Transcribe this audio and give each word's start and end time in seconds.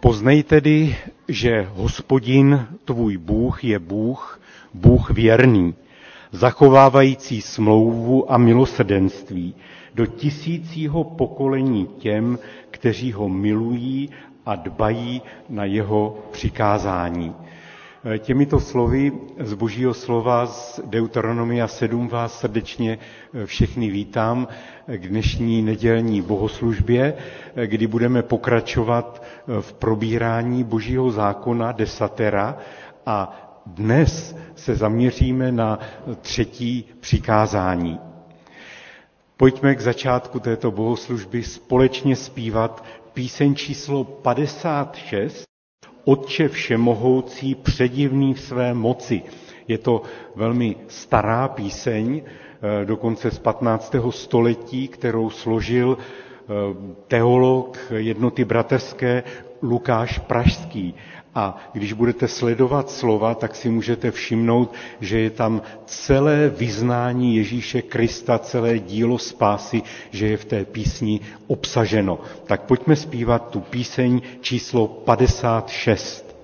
Poznej 0.00 0.42
tedy, 0.42 0.96
že 1.28 1.68
hospodin 1.74 2.66
tvůj 2.84 3.16
Bůh 3.16 3.64
je 3.64 3.78
Bůh, 3.78 4.40
Bůh 4.74 5.10
věrný, 5.10 5.74
zachovávající 6.32 7.40
smlouvu 7.42 8.32
a 8.32 8.38
milosrdenství 8.38 9.54
do 9.94 10.06
tisícího 10.06 11.04
pokolení 11.04 11.86
těm, 11.98 12.38
kteří 12.70 13.12
ho 13.12 13.28
milují 13.28 14.10
a 14.46 14.54
dbají 14.56 15.22
na 15.48 15.64
jeho 15.64 16.18
přikázání. 16.32 17.34
Těmito 18.18 18.60
slovy 18.60 19.12
z 19.38 19.54
božího 19.54 19.94
slova 19.94 20.46
z 20.46 20.80
Deuteronomia 20.84 21.68
7 21.68 22.08
vás 22.08 22.38
srdečně 22.40 22.98
všechny 23.44 23.90
vítám 23.90 24.48
k 24.86 25.08
dnešní 25.08 25.62
nedělní 25.62 26.22
bohoslužbě, 26.22 27.14
kdy 27.66 27.86
budeme 27.86 28.22
pokračovat 28.22 29.22
v 29.60 29.72
probírání 29.72 30.64
božího 30.64 31.10
zákona 31.10 31.72
desatera 31.72 32.58
a 33.06 33.46
dnes 33.66 34.36
se 34.54 34.74
zaměříme 34.74 35.52
na 35.52 35.78
třetí 36.20 36.84
přikázání. 37.00 37.98
Pojďme 39.36 39.74
k 39.74 39.80
začátku 39.80 40.40
této 40.40 40.70
bohoslužby 40.70 41.42
společně 41.42 42.16
zpívat 42.16 42.84
píseň 43.12 43.54
číslo 43.54 44.04
56 44.04 45.49
Otče 46.04 46.48
všemohoucí, 46.48 47.54
předivný 47.54 48.34
v 48.34 48.40
své 48.40 48.74
moci. 48.74 49.22
Je 49.68 49.78
to 49.78 50.02
velmi 50.36 50.76
stará 50.88 51.48
píseň, 51.48 52.22
dokonce 52.84 53.30
z 53.30 53.38
15. 53.38 53.94
století, 54.10 54.88
kterou 54.88 55.30
složil 55.30 55.98
teolog 57.08 57.78
jednoty 57.96 58.44
bratrské 58.44 59.22
Lukáš 59.62 60.18
Pražský. 60.18 60.94
A 61.34 61.56
když 61.72 61.92
budete 61.92 62.28
sledovat 62.28 62.90
slova, 62.90 63.34
tak 63.34 63.54
si 63.54 63.68
můžete 63.70 64.10
všimnout, 64.10 64.74
že 65.00 65.18
je 65.20 65.30
tam 65.30 65.62
celé 65.86 66.48
vyznání 66.48 67.36
Ježíše 67.36 67.82
Krista, 67.82 68.38
celé 68.38 68.78
dílo 68.78 69.18
spásy, 69.18 69.82
že 70.10 70.26
je 70.26 70.36
v 70.36 70.44
té 70.44 70.64
písni 70.64 71.20
obsaženo. 71.46 72.18
Tak 72.46 72.62
pojďme 72.62 72.96
zpívat 72.96 73.50
tu 73.50 73.60
píseň 73.60 74.20
číslo 74.40 74.86
56. 74.86 76.36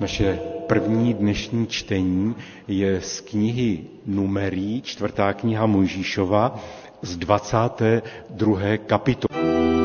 Naše 0.00 0.38
první 0.66 1.14
dnešní 1.14 1.66
čtení 1.66 2.34
je 2.68 3.00
z 3.00 3.20
knihy 3.20 3.84
Numerí, 4.06 4.82
čtvrtá 4.82 5.32
kniha 5.32 5.66
Mojžíšova, 5.66 6.58
z 7.02 7.16
22. 7.16 8.76
kapitoly. 8.86 9.81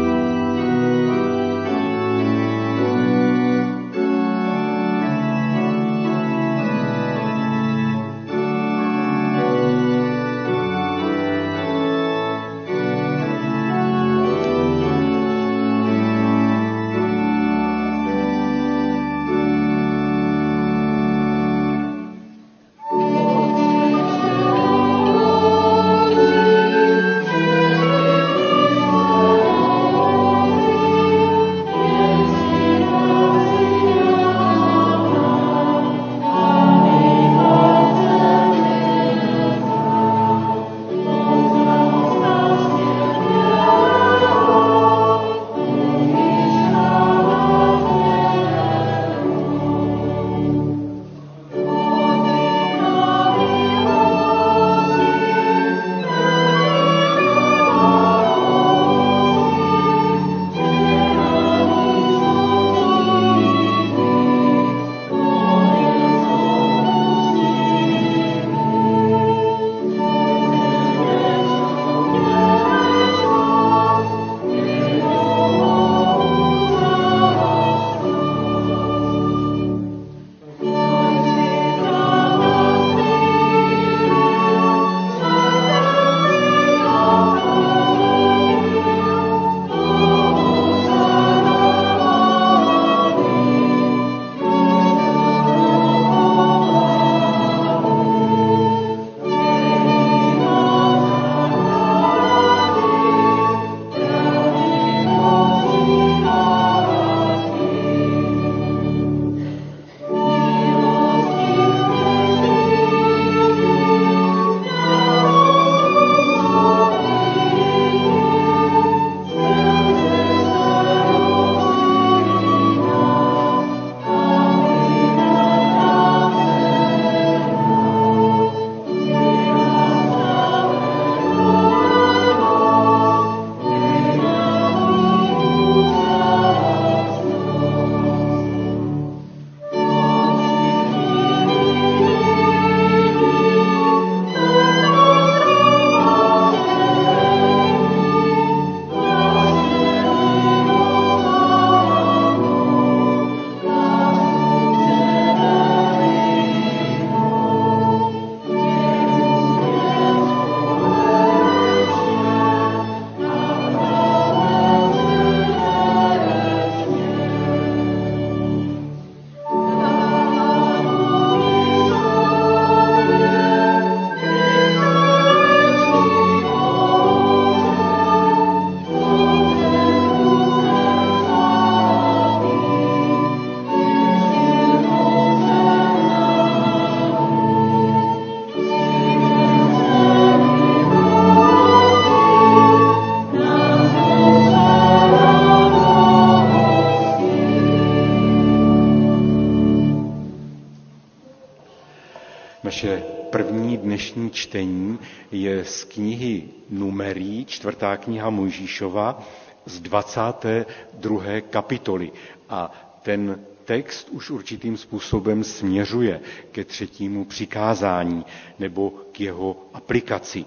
Čtvrtá 207.68 207.98
kniha 207.98 208.30
Mojžíšova, 208.30 209.19
z 209.66 209.80
22. 209.80 211.42
kapitoly. 211.52 212.12
A 212.50 212.72
ten 213.04 213.40
text 213.66 214.08
už 214.10 214.30
určitým 214.30 214.78
způsobem 214.78 215.44
směřuje 215.44 216.19
ke 216.52 216.64
třetímu 216.64 217.25
přikázání 217.25 218.25
nebo 218.60 218.90
k 219.12 219.19
jeho 219.19 219.58
aplikaci. 219.74 220.46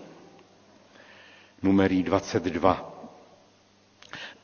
Numerý 1.62 2.02
22. 2.02 2.92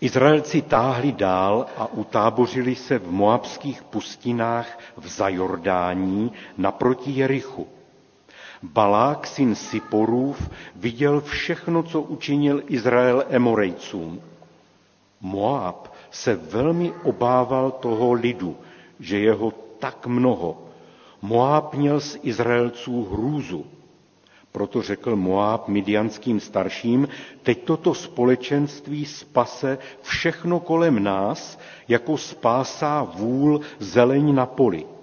Izraelci 0.01 0.63
táhli 0.63 1.13
dál 1.13 1.67
a 1.77 1.87
utábořili 1.93 2.75
se 2.75 2.99
v 2.99 3.11
moabských 3.13 3.83
pustinách 3.83 4.79
v 4.97 5.09
Zajordání 5.09 6.33
naproti 6.59 7.11
Jerichu. 7.11 7.76
Balák, 8.73 9.27
syn 9.27 9.55
Siporův, 9.55 10.51
viděl 10.77 11.21
všechno, 11.21 11.83
co 11.83 12.01
učinil 12.01 12.63
Izrael 12.67 13.25
Emorejcům. 13.29 14.21
Moab 15.21 15.93
se 16.11 16.35
velmi 16.35 16.93
obával 17.03 17.71
toho 17.71 18.13
lidu, 18.13 18.57
že 19.01 19.19
jeho 19.19 19.53
tak 19.79 20.07
mnoho. 20.07 20.59
Moab 21.23 21.75
měl 21.75 22.01
z 22.01 22.19
Izraelců 22.23 23.05
hrůzu. 23.05 23.65
Proto 24.53 24.83
řekl 24.83 25.17
Moab 25.17 25.69
midianským 25.69 26.41
starším, 26.41 27.09
teď 27.43 27.65
toto 27.65 27.95
společenství 27.95 29.05
spase 29.05 29.79
všechno 30.03 30.61
kolem 30.61 31.03
nás, 31.03 31.59
jako 31.89 32.17
spásá 32.19 33.03
vůl 33.03 33.61
zeleň 33.79 34.35
na 34.35 34.47
poli. 34.47 34.96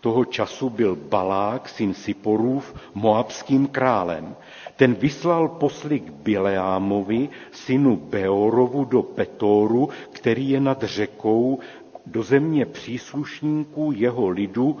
Toho 0.00 0.24
času 0.24 0.70
byl 0.70 0.96
Balák, 0.96 1.68
syn 1.68 1.94
Siporův, 1.94 2.74
moabským 2.94 3.66
králem. 3.66 4.36
Ten 4.76 4.94
vyslal 4.94 5.48
posly 5.48 6.00
k 6.00 6.10
Bileámovi, 6.10 7.28
synu 7.52 7.96
Beorovu, 7.96 8.84
do 8.84 9.02
Petoru, 9.02 9.88
který 10.12 10.50
je 10.50 10.60
nad 10.60 10.82
řekou, 10.82 11.58
do 12.06 12.22
země 12.22 12.66
příslušníků 12.66 13.92
jeho 13.96 14.28
lidu, 14.28 14.78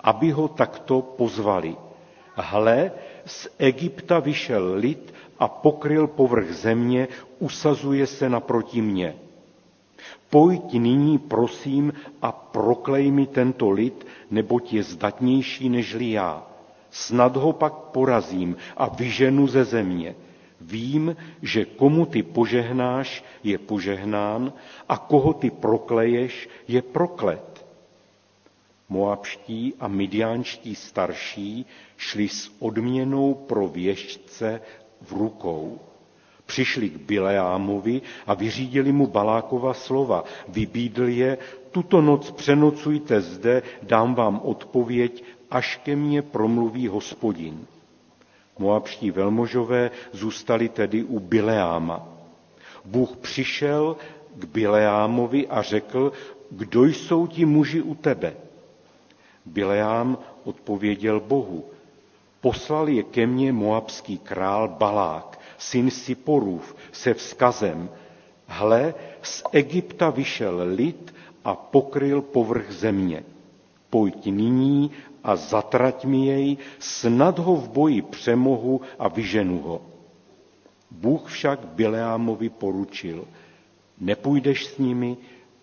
aby 0.00 0.30
ho 0.30 0.48
takto 0.48 1.02
pozvali. 1.02 1.76
Hle, 2.34 2.92
z 3.26 3.48
Egypta 3.58 4.18
vyšel 4.18 4.72
lid 4.74 5.14
a 5.38 5.48
pokryl 5.48 6.06
povrch 6.06 6.50
země, 6.52 7.08
usazuje 7.38 8.06
se 8.06 8.28
naproti 8.28 8.82
mně. 8.82 9.14
Pojď 10.32 10.72
nyní, 10.72 11.18
prosím, 11.18 11.92
a 12.22 12.32
proklej 12.32 13.10
mi 13.12 13.26
tento 13.26 13.70
lid, 13.70 14.06
neboť 14.30 14.72
je 14.72 14.82
zdatnější 14.82 15.68
nežli 15.68 16.10
já. 16.10 16.46
Snad 16.90 17.36
ho 17.36 17.52
pak 17.52 17.72
porazím 17.92 18.56
a 18.76 18.88
vyženu 18.88 19.46
ze 19.46 19.64
země. 19.64 20.14
Vím, 20.60 21.16
že 21.42 21.64
komu 21.64 22.06
ty 22.06 22.22
požehnáš, 22.22 23.24
je 23.44 23.58
požehnán 23.58 24.52
a 24.88 24.98
koho 24.98 25.32
ty 25.32 25.50
prokleješ, 25.50 26.48
je 26.68 26.82
proklet. 26.82 27.66
Moabští 28.88 29.74
a 29.80 29.88
midiánští 29.88 30.74
starší 30.74 31.66
šli 31.96 32.28
s 32.28 32.52
odměnou 32.58 33.34
pro 33.34 33.68
věžce 33.68 34.60
v 35.02 35.12
rukou. 35.12 35.91
Přišli 36.52 36.88
k 36.90 36.96
Bileámovi 36.96 38.02
a 38.26 38.34
vyřídili 38.34 38.92
mu 38.92 39.06
Balákova 39.06 39.74
slova. 39.74 40.24
Vybídl 40.48 41.08
je, 41.08 41.38
tuto 41.70 42.00
noc 42.00 42.30
přenocujte 42.30 43.20
zde, 43.20 43.62
dám 43.82 44.14
vám 44.14 44.40
odpověď, 44.44 45.24
až 45.50 45.76
ke 45.84 45.96
mně 45.96 46.22
promluví 46.22 46.88
hospodin. 46.88 47.64
Moabští 48.58 49.10
velmožové 49.10 49.90
zůstali 50.12 50.68
tedy 50.68 51.04
u 51.04 51.20
Bileáma. 51.20 52.08
Bůh 52.84 53.16
přišel 53.16 53.96
k 54.36 54.44
Bileámovi 54.44 55.48
a 55.48 55.62
řekl, 55.62 56.12
kdo 56.50 56.84
jsou 56.84 57.26
ti 57.26 57.44
muži 57.44 57.80
u 57.82 57.94
tebe? 57.94 58.36
Bileám 59.46 60.18
odpověděl 60.44 61.20
Bohu, 61.20 61.64
poslal 62.40 62.88
je 62.88 63.02
ke 63.02 63.26
mně 63.26 63.52
moabský 63.52 64.18
král 64.18 64.68
Balák, 64.68 65.38
syn 65.62 65.90
Siporův, 65.90 66.76
se 66.92 67.14
vzkazem, 67.14 67.88
hle, 68.46 68.94
z 69.22 69.42
Egypta 69.52 70.10
vyšel 70.10 70.62
lid 70.74 71.14
a 71.44 71.54
pokryl 71.54 72.22
povrch 72.22 72.72
země. 72.72 73.24
Pojď 73.90 74.26
nyní 74.26 74.90
a 75.24 75.36
zatrať 75.36 76.04
mi 76.04 76.26
jej, 76.26 76.56
snad 76.78 77.38
ho 77.38 77.56
v 77.56 77.68
boji 77.68 78.02
přemohu 78.02 78.80
a 78.98 79.08
vyženu 79.08 79.58
ho. 79.58 79.80
Bůh 80.90 81.24
však 81.30 81.60
Bileámovi 81.64 82.48
poručil, 82.48 83.24
nepůjdeš 84.00 84.66
s 84.66 84.78
nimi 84.78 85.16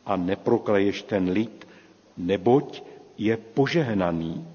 a 0.06 0.16
neprokleješ 0.16 1.02
ten 1.04 1.30
lid, 1.30 1.68
neboť 2.18 2.84
je 3.18 3.38
požehnaný. 3.38 4.48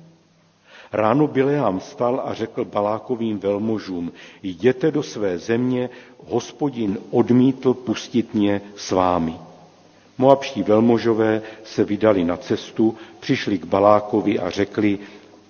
Ráno 0.94 1.26
Bileám 1.26 1.78
vstal 1.78 2.22
a 2.24 2.34
řekl 2.34 2.64
Balákovým 2.64 3.38
velmožům, 3.38 4.12
jděte 4.42 4.90
do 4.90 5.02
své 5.02 5.38
země, 5.38 5.90
hospodin 6.26 6.98
odmítl 7.10 7.74
pustit 7.74 8.34
mě 8.34 8.60
s 8.76 8.90
vámi. 8.90 9.34
Moabští 10.18 10.62
velmožové 10.62 11.42
se 11.64 11.84
vydali 11.84 12.24
na 12.24 12.36
cestu, 12.36 12.96
přišli 13.20 13.58
k 13.58 13.64
Balákovi 13.64 14.38
a 14.38 14.50
řekli, 14.50 14.98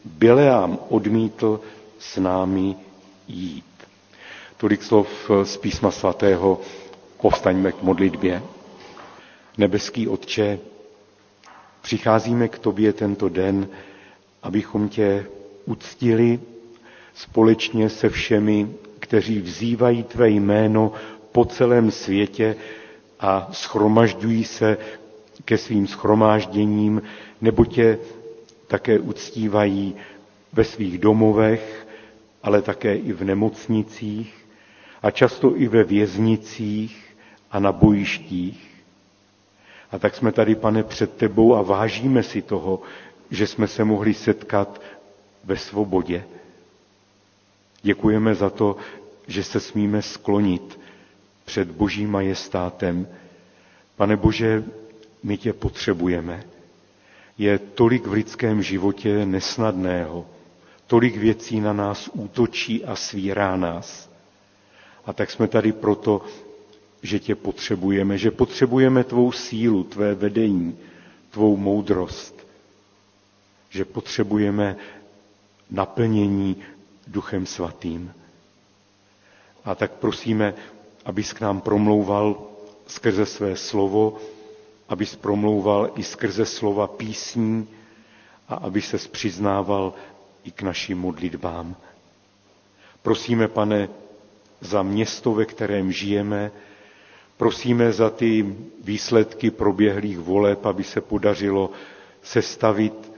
Bileám 0.05 0.79
odmítl 0.89 1.61
s 1.99 2.17
námi 2.17 2.77
jít. 3.29 3.65
Tolik 4.57 4.83
slov 4.83 5.09
z 5.43 5.57
písma 5.57 5.91
svatého, 5.91 6.61
povstaňme 7.21 7.73
k 7.73 7.83
modlitbě. 7.83 8.43
Nebeský 9.59 10.09
Otče, 10.09 10.59
přicházíme 11.83 12.49
k 12.49 12.59
Tobě 12.59 12.93
tento 12.93 13.29
den, 13.29 13.69
abychom 14.45 14.89
Tě 14.89 15.27
uctili 15.65 16.41
společně 17.15 17.89
se 17.91 18.09
všemi, 18.09 18.69
kteří 19.01 19.41
vzývají 19.41 20.03
Tvé 20.03 20.29
jméno 20.31 20.93
po 21.33 21.45
celém 21.45 21.91
světě 21.91 22.57
a 23.21 23.49
schromažďují 23.53 24.45
se 24.45 24.77
ke 25.45 25.59
svým 25.59 25.87
schromážděním, 25.87 27.03
nebo 27.41 27.65
tě 27.65 27.99
také 28.67 28.99
uctívají 28.99 29.95
ve 30.53 30.65
svých 30.65 30.99
domovech, 30.99 31.87
ale 32.43 32.63
také 32.63 32.97
i 32.97 33.13
v 33.13 33.25
nemocnicích 33.25 34.35
a 35.03 35.11
často 35.11 35.57
i 35.57 35.69
ve 35.69 35.85
věznicích 35.85 37.05
a 37.51 37.59
na 37.59 37.73
bojištích. 37.73 38.71
A 39.93 39.99
tak 39.99 40.15
jsme 40.15 40.33
tady, 40.33 40.55
pane, 40.55 40.83
před 40.83 41.17
tebou 41.17 41.55
a 41.55 41.63
vážíme 41.63 42.23
si 42.23 42.43
toho, 42.43 42.81
že 43.31 43.47
jsme 43.47 43.69
se 43.69 43.85
mohli 43.85 44.15
setkat 44.15 44.81
ve 45.45 45.57
svobodě. 45.57 46.25
Děkujeme 47.83 48.35
za 48.35 48.51
to, 48.51 48.77
že 49.27 49.45
se 49.45 49.61
smíme 49.61 50.03
sklonit 50.03 50.81
před 51.45 51.71
Božím 51.71 52.11
majestátem. 52.11 53.09
Pane 53.97 54.17
Bože, 54.17 54.65
my 55.23 55.37
tě 55.39 55.53
potřebujeme. 55.53 56.45
Je 57.39 57.59
tolik 57.59 58.07
v 58.07 58.13
lidském 58.13 58.63
životě 58.63 59.27
nesnadného, 59.27 60.27
tolik 60.87 61.17
věcí 61.17 61.61
na 61.61 61.73
nás 61.73 62.11
útočí 62.13 62.85
a 62.85 62.97
svírá 62.97 63.57
nás. 63.57 64.11
A 65.07 65.13
tak 65.13 65.31
jsme 65.31 65.49
tady 65.49 65.73
proto, 65.73 66.23
že 67.03 67.19
tě 67.19 67.35
potřebujeme, 67.35 68.19
že 68.19 68.31
potřebujeme 68.31 69.05
tvou 69.05 69.33
sílu, 69.33 69.85
tvé 69.85 70.15
vedení, 70.15 70.79
tvou 71.31 71.57
moudrost, 71.57 72.34
že 73.75 73.85
potřebujeme 73.85 74.77
naplnění 75.71 76.57
Duchem 77.07 77.47
Svatým. 77.47 78.15
A 79.65 79.75
tak 79.75 79.93
prosíme, 79.93 80.55
abys 81.05 81.33
k 81.33 81.41
nám 81.41 81.61
promlouval 81.61 82.43
skrze 82.87 83.27
své 83.27 83.57
slovo, 83.57 84.17
abys 84.89 85.17
promlouval 85.17 85.91
i 85.97 86.03
skrze 86.03 86.47
slova 86.47 86.87
písní 86.87 87.69
a 88.49 88.55
aby 88.55 88.83
se 88.83 88.99
přiznával 89.09 89.95
i 90.45 90.51
k 90.51 90.63
našim 90.63 90.99
modlitbám. 90.99 91.77
Prosíme, 93.03 93.49
pane, 93.49 93.89
za 94.61 94.83
město, 94.83 95.35
ve 95.35 95.45
kterém 95.45 95.93
žijeme, 95.93 96.51
prosíme 97.37 97.93
za 97.93 98.11
ty 98.11 98.55
výsledky 98.85 99.51
proběhlých 99.51 100.19
voleb, 100.19 100.67
aby 100.67 100.85
se 100.85 101.01
podařilo 101.01 101.71
sestavit 102.23 103.14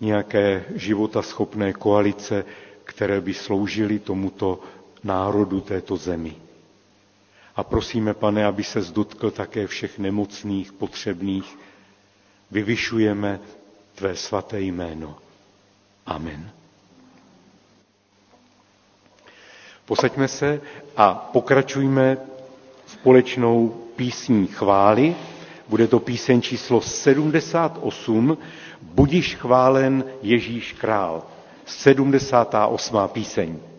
nějaké 0.00 0.64
životaschopné 0.74 1.72
koalice, 1.72 2.44
které 2.84 3.20
by 3.20 3.34
sloužily 3.34 3.98
tomuto 3.98 4.60
národu 5.04 5.60
této 5.60 5.96
zemi. 5.96 6.36
A 7.56 7.64
prosíme, 7.64 8.14
pane, 8.14 8.46
aby 8.46 8.64
se 8.64 8.82
zdotkl 8.82 9.30
také 9.30 9.66
všech 9.66 9.98
nemocných, 9.98 10.72
potřebných. 10.72 11.58
Vyvyšujeme 12.50 13.40
tvé 13.94 14.16
svaté 14.16 14.60
jméno. 14.60 15.18
Amen. 16.06 16.50
Posaďme 19.84 20.28
se 20.28 20.60
a 20.96 21.14
pokračujme 21.14 22.16
společnou 22.86 23.68
písní 23.96 24.46
chvály. 24.46 25.16
Bude 25.68 25.86
to 25.88 26.00
píseň 26.00 26.42
číslo 26.42 26.80
78, 26.80 28.38
Budiš 28.82 29.34
chválen 29.36 30.04
Ježíš 30.22 30.72
král. 30.72 31.22
78. 31.66 32.96
píseň. 33.12 33.71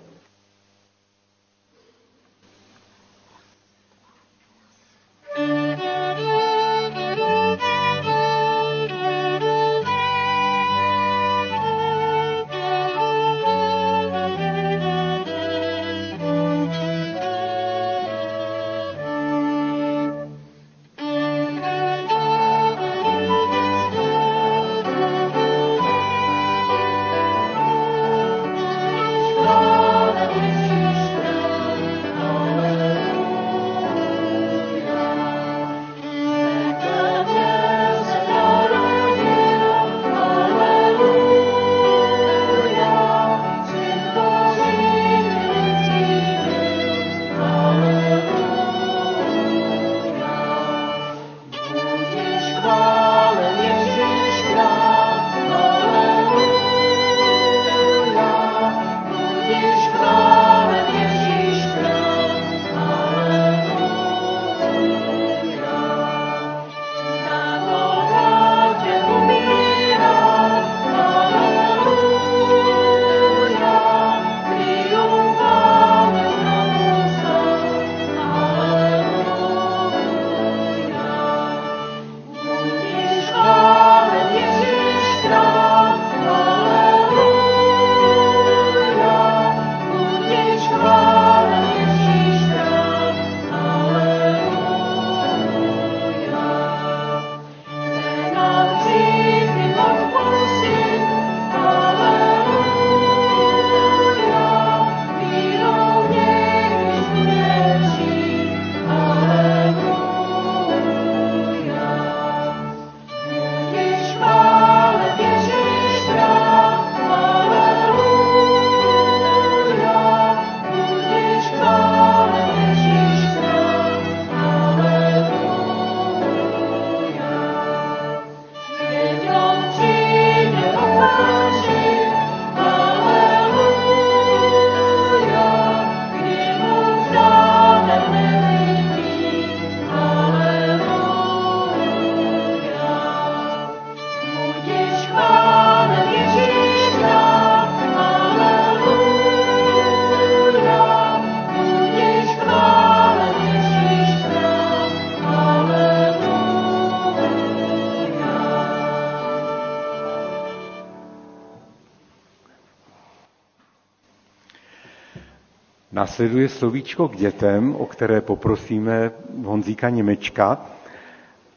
Následuje 166.13 166.49
slovíčko 166.49 167.07
k 167.09 167.15
dětem, 167.17 167.75
o 167.75 167.85
které 167.85 168.21
poprosíme 168.21 169.11
Honzíka 169.43 169.89
Němečka. 169.89 170.65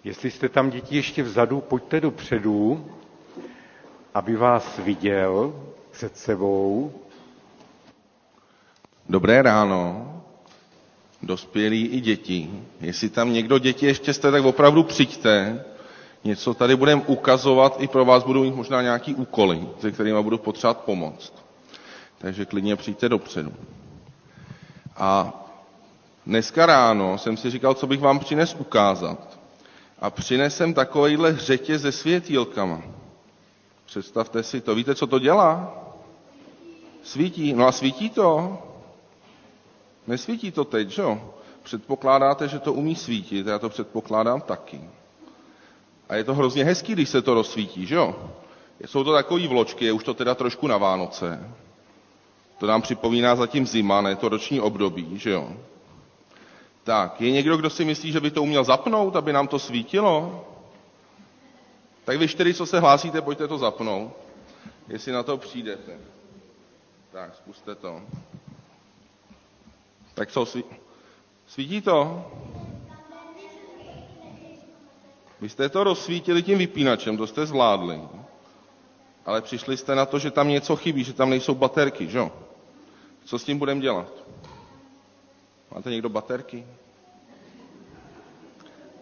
Jestli 0.04 0.30
jste 0.30 0.48
tam 0.48 0.70
děti 0.70 0.96
ještě 0.96 1.22
vzadu, 1.22 1.60
pojďte 1.60 2.00
dopředu, 2.00 2.86
aby 4.14 4.36
vás 4.36 4.78
viděl 4.78 5.54
před 5.90 6.16
sebou. 6.16 6.92
Dobré 9.08 9.42
ráno, 9.42 10.12
dospělí 11.22 11.86
i 11.86 12.00
děti. 12.00 12.50
Jestli 12.80 13.08
tam 13.08 13.32
někdo 13.32 13.58
děti 13.58 13.86
ještě 13.86 14.14
jste, 14.14 14.30
tak 14.30 14.44
opravdu 14.44 14.82
přijďte. 14.82 15.64
Něco 16.24 16.54
tady 16.54 16.76
budeme 16.76 17.02
ukazovat, 17.06 17.76
i 17.80 17.88
pro 17.88 18.04
vás 18.04 18.24
budou 18.24 18.42
mít 18.44 18.54
možná 18.54 18.82
nějaký 18.82 19.14
úkoly, 19.14 19.68
se 19.80 19.92
kterými 19.92 20.22
budu 20.22 20.38
potřebovat 20.38 20.80
pomoct. 20.84 21.32
Takže 22.18 22.44
klidně 22.44 22.76
přijďte 22.76 23.08
dopředu. 23.08 23.52
A 24.96 25.32
dneska 26.26 26.66
ráno 26.66 27.18
jsem 27.18 27.36
si 27.36 27.50
říkal, 27.50 27.74
co 27.74 27.86
bych 27.86 28.00
vám 28.00 28.18
přines 28.18 28.54
ukázat. 28.54 29.38
A 29.98 30.10
přinesem 30.10 30.74
takovýhle 30.74 31.30
hřetě 31.32 31.78
se 31.78 31.92
světýlkama. 31.92 32.82
Představte 33.86 34.42
si 34.42 34.60
to. 34.60 34.74
Víte, 34.74 34.94
co 34.94 35.06
to 35.06 35.18
dělá? 35.18 35.74
Svítí. 37.02 37.52
No 37.52 37.66
a 37.66 37.72
svítí 37.72 38.10
to? 38.10 38.58
Nesvítí 40.06 40.50
to 40.52 40.64
teď, 40.64 40.88
že 40.88 41.02
jo? 41.02 41.34
Předpokládáte, 41.62 42.48
že 42.48 42.58
to 42.58 42.72
umí 42.72 42.94
svítit, 42.94 43.46
já 43.46 43.58
to 43.58 43.68
předpokládám 43.68 44.40
taky. 44.40 44.80
A 46.08 46.14
je 46.14 46.24
to 46.24 46.34
hrozně 46.34 46.64
hezký, 46.64 46.92
když 46.92 47.08
se 47.08 47.22
to 47.22 47.34
rozsvítí, 47.34 47.86
že 47.86 47.94
jo? 47.94 48.30
Jsou 48.86 49.04
to 49.04 49.12
takové 49.12 49.48
vločky, 49.48 49.84
je 49.84 49.92
už 49.92 50.04
to 50.04 50.14
teda 50.14 50.34
trošku 50.34 50.66
na 50.66 50.76
Vánoce. 50.78 51.50
To 52.58 52.66
nám 52.66 52.82
připomíná 52.82 53.36
zatím 53.36 53.66
zima, 53.66 54.00
ne 54.00 54.16
to 54.16 54.28
roční 54.28 54.60
období, 54.60 55.18
že 55.18 55.30
jo? 55.30 55.52
Tak, 56.84 57.20
je 57.20 57.30
někdo, 57.30 57.56
kdo 57.56 57.70
si 57.70 57.84
myslí, 57.84 58.12
že 58.12 58.20
by 58.20 58.30
to 58.30 58.42
uměl 58.42 58.64
zapnout, 58.64 59.16
aby 59.16 59.32
nám 59.32 59.48
to 59.48 59.58
svítilo? 59.58 60.44
Tak 62.04 62.18
vy 62.18 62.28
čtyři, 62.28 62.54
co 62.54 62.66
se 62.66 62.80
hlásíte, 62.80 63.22
pojďte 63.22 63.48
to 63.48 63.58
zapnout, 63.58 64.12
jestli 64.88 65.12
na 65.12 65.22
to 65.22 65.36
přijdete. 65.36 65.98
Tak, 67.12 67.34
zkuste 67.34 67.74
to. 67.74 68.00
Tak 70.14 70.30
co, 70.30 70.46
svítí, 70.46 70.76
svítí 71.46 71.80
to? 71.80 72.24
Vy 75.40 75.48
jste 75.48 75.68
to 75.68 75.84
rozsvítili 75.84 76.42
tím 76.42 76.58
vypínačem, 76.58 77.16
to 77.16 77.26
jste 77.26 77.46
zvládli. 77.46 78.00
Ale 79.26 79.42
přišli 79.42 79.76
jste 79.76 79.94
na 79.94 80.06
to, 80.06 80.18
že 80.18 80.30
tam 80.30 80.48
něco 80.48 80.76
chybí, 80.76 81.04
že 81.04 81.12
tam 81.12 81.30
nejsou 81.30 81.54
baterky, 81.54 82.08
že 82.08 82.18
jo? 82.18 82.32
Co 83.26 83.38
s 83.38 83.44
tím 83.44 83.58
budeme 83.58 83.80
dělat? 83.80 84.12
Máte 85.74 85.90
někdo 85.90 86.08
baterky? 86.08 86.66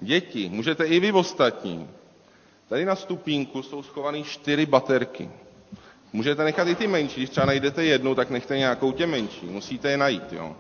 Děti, 0.01 0.49
můžete 0.49 0.85
i 0.85 1.01
vy 1.01 1.13
ostatní. 1.13 1.91
Tady 2.69 2.85
na 2.85 2.97
stupínku 2.97 3.63
jsou 3.63 3.83
schované 3.83 4.23
čtyři 4.23 4.67
baterky. 4.67 5.31
Můžete 6.13 6.45
nechat 6.45 6.69
i 6.69 6.75
ty 6.75 6.87
menší, 6.87 7.21
když 7.21 7.31
třeba 7.31 7.47
najdete 7.47 7.85
jednu, 7.85 8.15
tak 8.15 8.31
nechte 8.31 8.59
nějakou 8.59 8.93
tě 8.93 9.07
menší. 9.07 9.47
Musíte 9.47 9.91
je 9.91 9.97
najít, 9.97 10.33
jo. 10.33 10.57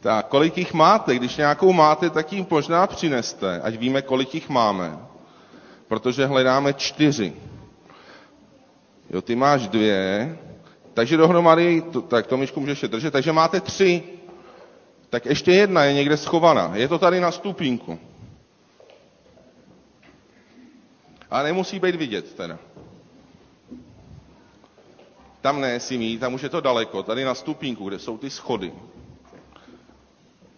Tak, 0.00 0.26
kolik 0.28 0.58
jich 0.58 0.74
máte? 0.74 1.14
Když 1.14 1.36
nějakou 1.36 1.72
máte, 1.72 2.10
tak 2.10 2.32
jim 2.32 2.46
možná 2.50 2.86
přineste, 2.86 3.60
ať 3.60 3.74
víme, 3.74 4.02
kolik 4.02 4.34
jich 4.34 4.48
máme. 4.48 4.98
Protože 5.88 6.26
hledáme 6.26 6.72
čtyři. 6.72 7.32
Jo, 9.10 9.22
ty 9.22 9.36
máš 9.36 9.68
dvě, 9.68 10.38
takže 10.98 11.16
dohromady, 11.16 11.82
to, 11.82 12.02
tak 12.02 12.26
to 12.26 12.36
myšku 12.36 12.60
můžeš 12.60 12.80
držet, 12.90 13.10
takže 13.10 13.32
máte 13.32 13.60
tři. 13.60 14.02
tak 15.10 15.26
ještě 15.26 15.52
jedna 15.52 15.84
je 15.84 15.92
někde 15.92 16.16
schovaná. 16.16 16.72
Je 16.76 16.88
to 16.88 16.98
tady 16.98 17.20
na 17.20 17.30
stupínku. 17.30 17.98
A 21.30 21.42
nemusí 21.42 21.78
být 21.78 21.94
vidět 21.94 22.34
teda. 22.34 22.58
Tam 25.40 25.60
ne, 25.60 25.80
si 25.80 25.98
mít, 25.98 26.18
tam 26.18 26.34
už 26.34 26.42
je 26.42 26.48
to 26.48 26.60
daleko, 26.60 27.02
tady 27.02 27.24
na 27.24 27.34
stupínku, 27.34 27.88
kde 27.88 27.98
jsou 27.98 28.18
ty 28.18 28.30
schody. 28.30 28.72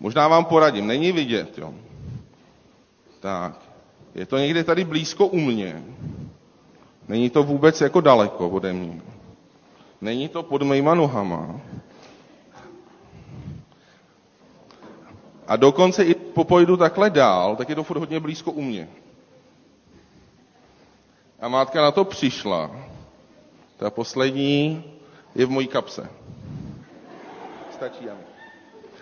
Možná 0.01 0.29
vám 0.29 0.45
poradím, 0.45 0.87
není 0.87 1.13
vidět, 1.13 1.59
jo. 1.59 1.75
Tak, 3.21 3.61
je 4.15 4.27
to 4.27 4.39
někde 4.39 4.65
tady 4.65 4.85
blízko 4.85 5.27
u 5.27 5.37
mě. 5.39 5.85
Není 7.09 7.31
to 7.31 7.43
vůbec 7.43 7.81
jako 7.81 8.01
daleko 8.01 8.49
ode 8.49 8.73
mě. 8.73 9.10
Není 10.01 10.29
to 10.29 10.43
pod 10.43 10.63
mýma 10.63 10.95
nohama. 10.95 11.61
A 15.47 15.57
dokonce 15.57 16.05
i 16.05 16.15
popojdu 16.15 16.77
takhle 16.77 17.11
dál, 17.11 17.57
tak 17.57 17.69
je 17.69 17.75
to 17.75 17.85
furt 17.85 17.99
hodně 17.99 18.21
blízko 18.21 18.53
u 18.53 18.63
mě. 18.63 18.89
A 21.41 21.49
mátka 21.49 21.83
na 21.83 21.91
to 21.91 22.05
přišla. 22.05 22.71
Ta 23.77 23.91
poslední 23.91 24.85
je 25.35 25.47
v 25.47 25.51
mojí 25.51 25.67
kapse. 25.69 26.09
Stačí, 27.73 28.05
Jany. 28.05 28.21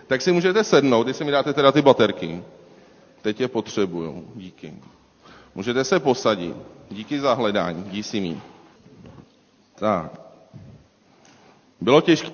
Tak 0.06 0.22
si 0.22 0.32
můžete 0.32 0.64
sednout, 0.64 1.04
když 1.04 1.16
si 1.16 1.24
mi 1.24 1.30
dáte 1.30 1.52
teda 1.52 1.72
ty 1.72 1.82
baterky. 1.82 2.42
Teď 3.22 3.40
je 3.40 3.48
potřebuju, 3.48 4.28
díky. 4.34 4.74
Můžete 5.54 5.84
se 5.84 6.00
posadit. 6.00 6.56
Díky 6.90 7.20
za 7.20 7.34
hledání, 7.34 7.82
díky 7.84 8.02
si 8.02 8.20
mi. 8.20 8.40
Tak. 9.74 10.27
Bylo 11.80 12.00
těžké. 12.00 12.30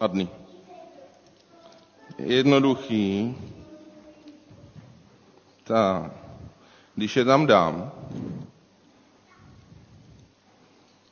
Adný. 0.00 0.28
Jednoduchý. 2.18 3.36
Tak. 5.64 6.12
Když 6.94 7.16
je 7.16 7.24
tam 7.24 7.46
dám, 7.46 7.92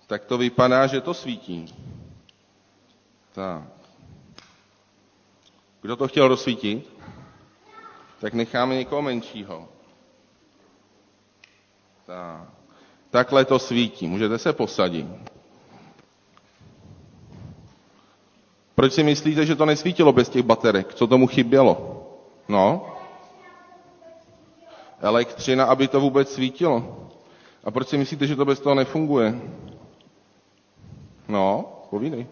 tak 0.06 0.24
to 0.24 0.38
vypadá, 0.38 0.86
že 0.86 1.00
to 1.00 1.14
svítí. 1.14 1.74
Tak. 3.32 3.62
Kdo 5.82 5.96
to 5.96 6.08
chtěl 6.08 6.28
rozsvítit? 6.28 6.92
Tak 8.20 8.34
necháme 8.34 8.74
někoho 8.74 9.02
menšího. 9.02 9.68
Tak. 12.06 12.48
Takhle 13.10 13.44
to 13.44 13.58
svítí. 13.58 14.06
Můžete 14.06 14.38
se 14.38 14.52
posadit. 14.52 15.35
Proč 18.76 18.92
si 18.92 19.02
myslíte, 19.02 19.46
že 19.46 19.56
to 19.56 19.66
nesvítilo 19.66 20.12
bez 20.12 20.28
těch 20.28 20.42
baterek? 20.42 20.94
Co 20.94 21.06
tomu 21.06 21.26
chybělo? 21.26 22.02
No? 22.48 22.86
Elektřina, 25.00 25.64
aby 25.64 25.88
to 25.88 26.00
vůbec 26.00 26.32
svítilo. 26.32 27.08
A 27.64 27.70
proč 27.70 27.88
si 27.88 27.98
myslíte, 27.98 28.26
že 28.26 28.36
to 28.36 28.44
bez 28.44 28.60
toho 28.60 28.74
nefunguje? 28.74 29.40
No, 31.28 31.64
povídej. 31.90 32.26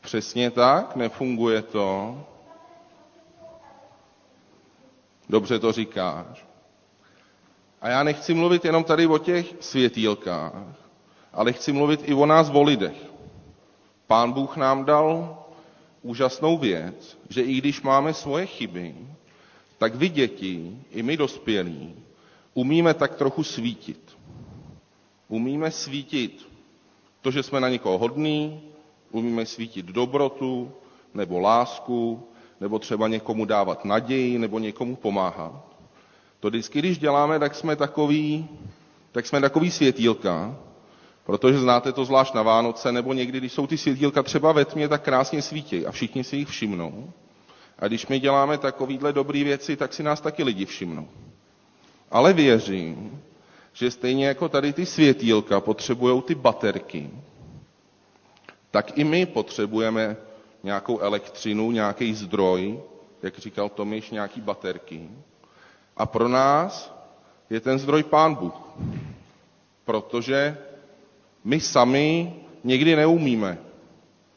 Přesně 0.00 0.50
tak, 0.50 0.96
nefunguje 0.96 1.62
to. 1.62 2.16
Dobře 5.28 5.58
to 5.58 5.72
říkáš. 5.72 6.46
A 7.80 7.88
já 7.88 8.02
nechci 8.02 8.34
mluvit 8.34 8.64
jenom 8.64 8.84
tady 8.84 9.06
o 9.06 9.18
těch 9.18 9.46
světýlkách, 9.60 10.52
ale 11.32 11.52
chci 11.52 11.72
mluvit 11.72 12.00
i 12.04 12.14
o 12.14 12.26
nás, 12.26 12.50
o 12.52 12.62
lidech. 12.62 13.06
Pán 14.06 14.32
Bůh 14.32 14.56
nám 14.56 14.84
dal 14.84 15.38
úžasnou 16.02 16.58
věc, 16.58 17.18
že 17.28 17.42
i 17.42 17.54
když 17.58 17.82
máme 17.82 18.14
svoje 18.14 18.46
chyby, 18.46 18.94
tak 19.78 19.94
vy 19.94 20.08
děti, 20.08 20.76
i 20.90 21.02
my 21.02 21.16
dospělí, 21.16 21.94
umíme 22.54 22.94
tak 22.94 23.14
trochu 23.14 23.42
svítit. 23.44 24.16
Umíme 25.28 25.70
svítit 25.70 26.48
to, 27.22 27.30
že 27.30 27.42
jsme 27.42 27.60
na 27.60 27.68
někoho 27.68 27.98
hodní, 27.98 28.60
umíme 29.10 29.46
svítit 29.46 29.86
dobrotu 29.86 30.72
nebo 31.14 31.38
lásku, 31.38 32.22
nebo 32.60 32.78
třeba 32.78 33.08
někomu 33.08 33.44
dávat 33.44 33.84
naději, 33.84 34.38
nebo 34.38 34.58
někomu 34.58 34.96
pomáhat. 34.96 35.64
To 36.40 36.48
vždycky, 36.48 36.78
když 36.78 36.98
děláme, 36.98 37.38
tak 37.38 37.54
jsme 37.54 37.76
takový, 37.76 38.48
tak 39.12 39.26
jsme 39.26 39.40
takový 39.40 39.70
světýlka, 39.70 40.56
protože 41.30 41.58
znáte 41.58 41.92
to 41.92 42.04
zvlášť 42.04 42.34
na 42.34 42.42
Vánoce, 42.42 42.92
nebo 42.92 43.12
někdy, 43.12 43.38
když 43.38 43.52
jsou 43.52 43.66
ty 43.66 43.78
světýlka 43.78 44.22
třeba 44.22 44.52
ve 44.52 44.64
tmě, 44.64 44.88
tak 44.88 45.02
krásně 45.02 45.42
svítí 45.42 45.86
a 45.86 45.90
všichni 45.92 46.24
si 46.24 46.36
jich 46.36 46.48
všimnou. 46.48 47.12
A 47.78 47.86
když 47.88 48.06
my 48.06 48.20
děláme 48.20 48.58
takovýhle 48.58 49.12
dobrý 49.12 49.44
věci, 49.44 49.76
tak 49.76 49.92
si 49.94 50.02
nás 50.02 50.20
taky 50.20 50.42
lidi 50.42 50.64
všimnou. 50.66 51.08
Ale 52.10 52.32
věřím, 52.32 53.22
že 53.72 53.90
stejně 53.90 54.26
jako 54.26 54.48
tady 54.48 54.72
ty 54.72 54.86
světýlka 54.86 55.60
potřebují 55.60 56.22
ty 56.22 56.34
baterky, 56.34 57.10
tak 58.70 58.98
i 58.98 59.04
my 59.04 59.26
potřebujeme 59.26 60.16
nějakou 60.62 60.98
elektřinu, 60.98 61.70
nějaký 61.70 62.14
zdroj, 62.14 62.80
jak 63.22 63.38
říkal 63.38 63.68
Tomiš, 63.68 64.10
nějaký 64.10 64.40
baterky. 64.40 65.08
A 65.96 66.06
pro 66.06 66.28
nás 66.28 66.94
je 67.50 67.60
ten 67.60 67.78
zdroj 67.78 68.02
Pán 68.02 68.34
Bůh. 68.34 68.54
Protože 69.84 70.56
my 71.44 71.60
sami 71.60 72.34
někdy 72.64 72.96
neumíme 72.96 73.58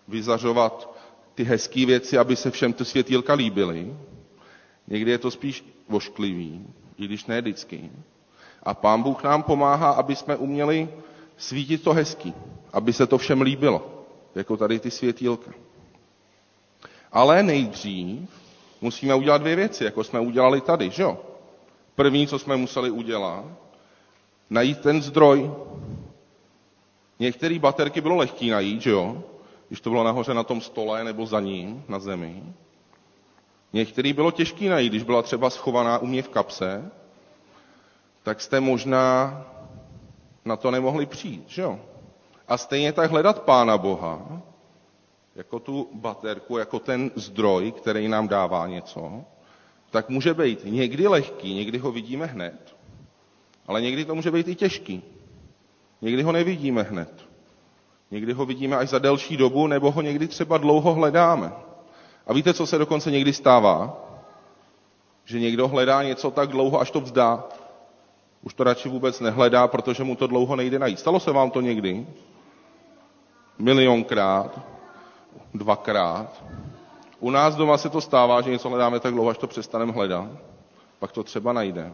vyzařovat 0.08 0.94
ty 1.36 1.44
hezké 1.44 1.86
věci, 1.86 2.18
aby 2.18 2.36
se 2.36 2.52
všem 2.52 2.74
ty 2.74 2.86
světýlka 2.86 3.34
líbily. 3.34 3.94
Někdy 4.88 5.12
je 5.12 5.18
to 5.18 5.32
spíš 5.32 5.66
vošklivý, 5.90 6.68
i 6.98 7.06
když 7.06 7.26
ne 7.26 7.42
vždycky. 7.42 7.90
A 8.64 8.74
Pán 8.74 9.04
Bůh 9.04 9.24
nám 9.24 9.44
pomáhá, 9.44 9.92
aby 9.92 10.16
jsme 10.16 10.36
uměli 10.36 10.90
svítit 11.38 11.84
to 11.84 11.94
hezký, 11.94 12.34
aby 12.74 12.94
se 12.94 13.08
to 13.08 13.18
všem 13.18 13.42
líbilo, 13.42 14.06
jako 14.36 14.58
tady 14.58 14.80
ty 14.80 14.92
světýlka. 14.92 15.52
Ale 17.12 17.44
nejdřív 17.44 18.30
musíme 18.82 19.16
udělat 19.16 19.38
dvě 19.38 19.56
věci, 19.56 19.84
jako 19.84 20.04
jsme 20.04 20.20
udělali 20.20 20.62
tady, 20.62 20.90
že 20.90 21.04
jo? 21.04 21.18
První, 21.96 22.28
co 22.28 22.40
jsme 22.40 22.58
museli 22.58 22.92
udělat, 22.92 23.46
najít 24.50 24.80
ten 24.80 25.02
zdroj. 25.02 25.52
Některé 27.20 27.60
baterky 27.60 28.02
bylo 28.02 28.16
lehký 28.16 28.50
najít, 28.50 28.82
že 28.82 28.90
jo? 28.90 29.24
Když 29.68 29.82
to 29.82 29.90
bylo 29.90 30.04
nahoře 30.04 30.34
na 30.34 30.44
tom 30.44 30.62
stole 30.62 31.04
nebo 31.04 31.26
za 31.26 31.40
ním, 31.40 31.84
na 31.88 32.00
zemi. 32.00 32.44
Některý 33.74 34.14
bylo 34.14 34.32
těžký 34.32 34.68
najít, 34.68 34.90
když 34.90 35.04
byla 35.04 35.22
třeba 35.22 35.50
schovaná 35.50 35.98
u 35.98 36.06
mě 36.06 36.22
v 36.22 36.30
kapse, 36.30 36.92
tak 38.24 38.42
jste 38.42 38.60
možná 38.60 39.38
na 40.46 40.56
to 40.56 40.72
nemohli 40.72 41.06
přijít, 41.06 41.44
že 41.48 41.62
jo? 41.62 41.80
A 42.48 42.58
stejně 42.58 42.94
tak 42.94 43.12
hledat 43.12 43.42
Pána 43.42 43.78
Boha, 43.78 44.42
jako 45.36 45.60
tu 45.60 45.90
baterku, 45.94 46.58
jako 46.58 46.80
ten 46.80 47.12
zdroj, 47.16 47.72
který 47.72 48.08
nám 48.08 48.28
dává 48.28 48.68
něco, 48.68 49.24
tak 49.92 50.10
může 50.10 50.34
být 50.34 50.60
někdy 50.64 51.08
lehký, 51.08 51.54
někdy 51.54 51.78
ho 51.78 51.92
vidíme 51.92 52.26
hned, 52.26 52.76
ale 53.68 53.82
někdy 53.82 54.06
to 54.06 54.16
může 54.16 54.32
být 54.32 54.48
i 54.48 54.56
těžký. 54.56 55.04
Někdy 56.04 56.24
ho 56.24 56.32
nevidíme 56.32 56.84
hned. 56.84 57.26
Někdy 58.12 58.34
ho 58.34 58.46
vidíme 58.46 58.78
až 58.78 58.90
za 58.90 59.00
delší 59.00 59.38
dobu, 59.38 59.68
nebo 59.68 59.92
ho 59.92 60.02
někdy 60.02 60.28
třeba 60.28 60.58
dlouho 60.58 60.94
hledáme. 60.94 61.52
A 62.28 62.34
víte, 62.34 62.54
co 62.54 62.68
se 62.68 62.78
dokonce 62.78 63.12
někdy 63.12 63.34
stává? 63.34 63.98
Že 65.26 65.40
někdo 65.40 65.68
hledá 65.68 66.04
něco 66.04 66.32
tak 66.32 66.50
dlouho, 66.50 66.82
až 66.82 66.92
to 66.92 67.02
vzdá. 67.02 67.44
Už 68.42 68.54
to 68.54 68.64
radši 68.64 68.90
vůbec 68.90 69.20
nehledá, 69.20 69.68
protože 69.68 70.04
mu 70.04 70.16
to 70.16 70.28
dlouho 70.28 70.56
nejde 70.56 70.80
najít. 70.80 71.00
Stalo 71.00 71.20
se 71.20 71.32
vám 71.32 71.52
to 71.52 71.62
někdy? 71.62 72.08
Milionkrát, 73.60 74.60
dvakrát. 75.54 76.44
U 77.20 77.30
nás 77.30 77.56
doma 77.56 77.78
se 77.78 77.90
to 77.90 78.02
stává, 78.02 78.42
že 78.42 78.52
něco 78.52 78.70
hledáme 78.70 79.00
tak 79.00 79.14
dlouho, 79.14 79.30
až 79.30 79.38
to 79.38 79.48
přestaneme 79.48 79.92
hledat. 79.92 80.28
Pak 81.00 81.12
to 81.12 81.24
třeba 81.24 81.54
najde. 81.54 81.92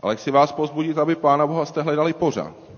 Ale 0.00 0.16
chci 0.16 0.30
vás 0.30 0.52
pozbudit, 0.52 0.98
aby 0.98 1.14
Pána 1.14 1.46
Boha 1.46 1.64
jste 1.64 1.82
hledali 1.82 2.12
pořád. 2.12 2.73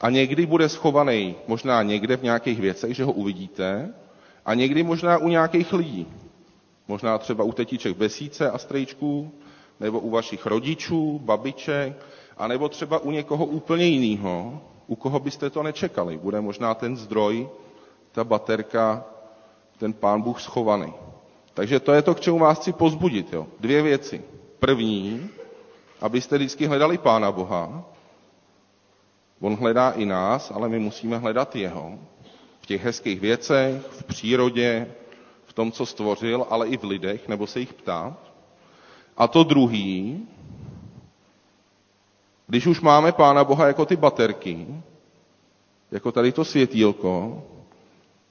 A 0.00 0.10
někdy 0.10 0.46
bude 0.46 0.68
schovaný 0.68 1.34
možná 1.48 1.82
někde 1.82 2.16
v 2.16 2.22
nějakých 2.22 2.60
věcech, 2.60 2.96
že 2.96 3.04
ho 3.04 3.12
uvidíte, 3.12 3.94
a 4.46 4.54
někdy 4.54 4.82
možná 4.82 5.18
u 5.18 5.28
nějakých 5.28 5.72
lidí. 5.72 6.06
Možná 6.88 7.18
třeba 7.18 7.44
u 7.44 7.52
tetiček 7.52 7.96
besíce 7.96 8.50
a 8.50 8.58
strejčků, 8.58 9.32
nebo 9.80 10.00
u 10.00 10.10
vašich 10.10 10.46
rodičů, 10.46 11.18
babiček, 11.24 11.92
a 12.38 12.48
nebo 12.48 12.68
třeba 12.68 12.98
u 12.98 13.10
někoho 13.10 13.44
úplně 13.46 13.84
jiného, 13.84 14.60
u 14.86 14.96
koho 14.96 15.20
byste 15.20 15.50
to 15.50 15.62
nečekali. 15.62 16.18
Bude 16.18 16.40
možná 16.40 16.74
ten 16.74 16.96
zdroj, 16.96 17.48
ta 18.12 18.24
baterka, 18.24 19.04
ten 19.78 19.92
pán 19.92 20.22
Bůh 20.22 20.40
schovaný. 20.40 20.92
Takže 21.54 21.80
to 21.80 21.92
je 21.92 22.02
to, 22.02 22.14
k 22.14 22.20
čemu 22.20 22.38
vás 22.38 22.58
chci 22.58 22.72
pozbudit. 22.72 23.32
Jo. 23.32 23.46
Dvě 23.60 23.82
věci. 23.82 24.22
První, 24.58 25.28
abyste 26.00 26.36
vždycky 26.36 26.66
hledali 26.66 26.98
Pána 26.98 27.32
Boha. 27.32 27.84
On 29.40 29.54
hledá 29.54 29.90
i 29.90 30.04
nás, 30.06 30.50
ale 30.50 30.68
my 30.68 30.78
musíme 30.78 31.18
hledat 31.18 31.56
jeho. 31.56 31.98
V 32.60 32.66
těch 32.66 32.84
hezkých 32.84 33.20
věcech, 33.20 33.82
v 33.90 34.04
přírodě, 34.04 34.86
v 35.44 35.52
tom, 35.52 35.72
co 35.72 35.86
stvořil, 35.86 36.46
ale 36.50 36.68
i 36.68 36.76
v 36.76 36.84
lidech, 36.84 37.28
nebo 37.28 37.46
se 37.46 37.60
jich 37.60 37.72
ptát. 37.74 38.18
A 39.16 39.28
to 39.28 39.44
druhý, 39.44 40.26
když 42.46 42.66
už 42.66 42.80
máme 42.80 43.12
Pána 43.12 43.44
Boha 43.44 43.66
jako 43.66 43.86
ty 43.86 43.96
baterky, 43.96 44.66
jako 45.90 46.12
tady 46.12 46.32
to 46.32 46.44
světýlko, 46.44 47.42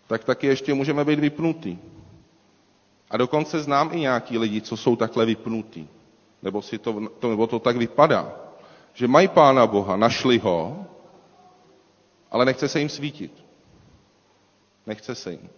tak 0.07 0.23
taky 0.23 0.47
ještě 0.47 0.73
můžeme 0.73 1.05
být 1.05 1.19
vypnutý. 1.19 1.77
A 3.11 3.17
dokonce 3.17 3.59
znám 3.59 3.89
i 3.93 3.99
nějaký 3.99 4.37
lidi, 4.37 4.61
co 4.61 4.77
jsou 4.77 4.95
takhle 4.95 5.25
vypnutí. 5.25 5.89
Nebo, 6.43 6.61
si 6.61 6.77
to, 6.77 7.01
to, 7.19 7.29
nebo 7.29 7.47
to 7.47 7.59
tak 7.59 7.77
vypadá. 7.77 8.33
Že 8.93 9.07
mají 9.07 9.27
Pána 9.27 9.67
Boha, 9.67 9.95
našli 9.97 10.37
ho, 10.37 10.85
ale 12.35 12.45
nechce 12.45 12.67
se 12.67 12.79
jim 12.79 12.89
svítit. 12.89 13.31
Nechce 14.87 15.15
se 15.15 15.31
jim. 15.31 15.49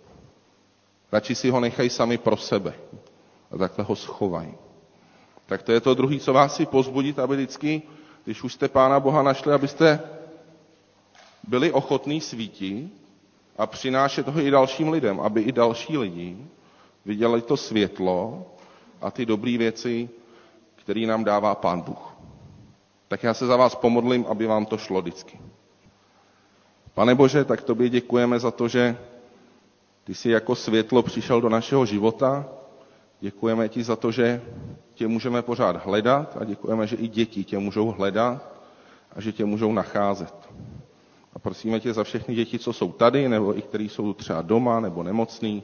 Radši 1.12 1.36
si 1.36 1.50
ho 1.50 1.60
nechají 1.60 1.90
sami 1.90 2.18
pro 2.18 2.38
sebe. 2.38 2.74
A 3.52 3.58
takhle 3.58 3.86
ho 3.86 3.96
schovají. 3.96 4.54
Tak 5.46 5.64
to 5.64 5.72
je 5.72 5.82
to 5.82 5.94
druhý, 5.94 6.20
co 6.20 6.34
vás 6.34 6.56
si 6.56 6.66
pozbudit, 6.66 7.20
aby 7.20 7.36
vždycky, 7.36 7.82
když 8.26 8.44
už 8.44 8.54
jste 8.54 8.68
Pána 8.68 9.00
Boha 9.00 9.24
našli, 9.24 9.54
abyste 9.54 10.00
byli 11.48 11.72
ochotní 11.72 12.22
svítit 12.22 12.94
a 13.58 13.68
přinášet 13.68 14.28
ho 14.28 14.40
i 14.42 14.52
dalším 14.52 14.90
lidem, 14.90 15.20
aby 15.20 15.42
i 15.42 15.52
další 15.52 15.98
lidi 15.98 16.38
viděli 17.06 17.42
to 17.42 17.58
světlo 17.58 18.46
a 19.02 19.12
ty 19.12 19.26
dobré 19.26 19.58
věci, 19.58 20.10
které 20.76 21.02
nám 21.08 21.24
dává 21.24 21.56
Pán 21.56 21.82
Bůh. 21.82 22.14
Tak 23.08 23.24
já 23.24 23.34
se 23.34 23.46
za 23.48 23.58
vás 23.58 23.76
pomodlím, 23.76 24.26
aby 24.30 24.46
vám 24.48 24.66
to 24.66 24.78
šlo 24.78 25.02
vždycky. 25.02 25.40
Pane 26.98 27.16
Bože, 27.16 27.46
tak 27.46 27.62
tobě 27.62 27.90
děkujeme 27.90 28.40
za 28.40 28.52
to, 28.52 28.68
že 28.68 28.98
ty 30.04 30.16
jsi 30.16 30.30
jako 30.30 30.56
světlo 30.56 31.04
přišel 31.04 31.42
do 31.42 31.50
našeho 31.50 31.86
života. 31.86 32.46
Děkujeme 33.20 33.70
ti 33.70 33.84
za 33.84 33.96
to, 33.96 34.12
že 34.12 34.42
tě 34.94 35.08
můžeme 35.08 35.42
pořád 35.42 35.86
hledat 35.86 36.38
a 36.42 36.44
děkujeme, 36.44 36.88
že 36.88 36.96
i 36.96 37.08
děti 37.08 37.44
tě 37.44 37.58
můžou 37.60 37.92
hledat 37.92 38.50
a 39.16 39.22
že 39.22 39.32
tě 39.32 39.46
můžou 39.46 39.74
nacházet. 39.74 40.34
A 41.34 41.40
prosíme 41.40 41.80
tě 41.80 41.94
za 41.94 42.04
všechny 42.04 42.36
děti, 42.36 42.60
co 42.60 42.74
jsou 42.74 42.92
tady, 42.92 43.30
nebo 43.30 43.58
i 43.58 43.62
kteří 43.62 43.90
jsou 43.90 44.14
třeba 44.14 44.42
doma 44.42 44.80
nebo 44.80 45.04
nemocní, 45.04 45.64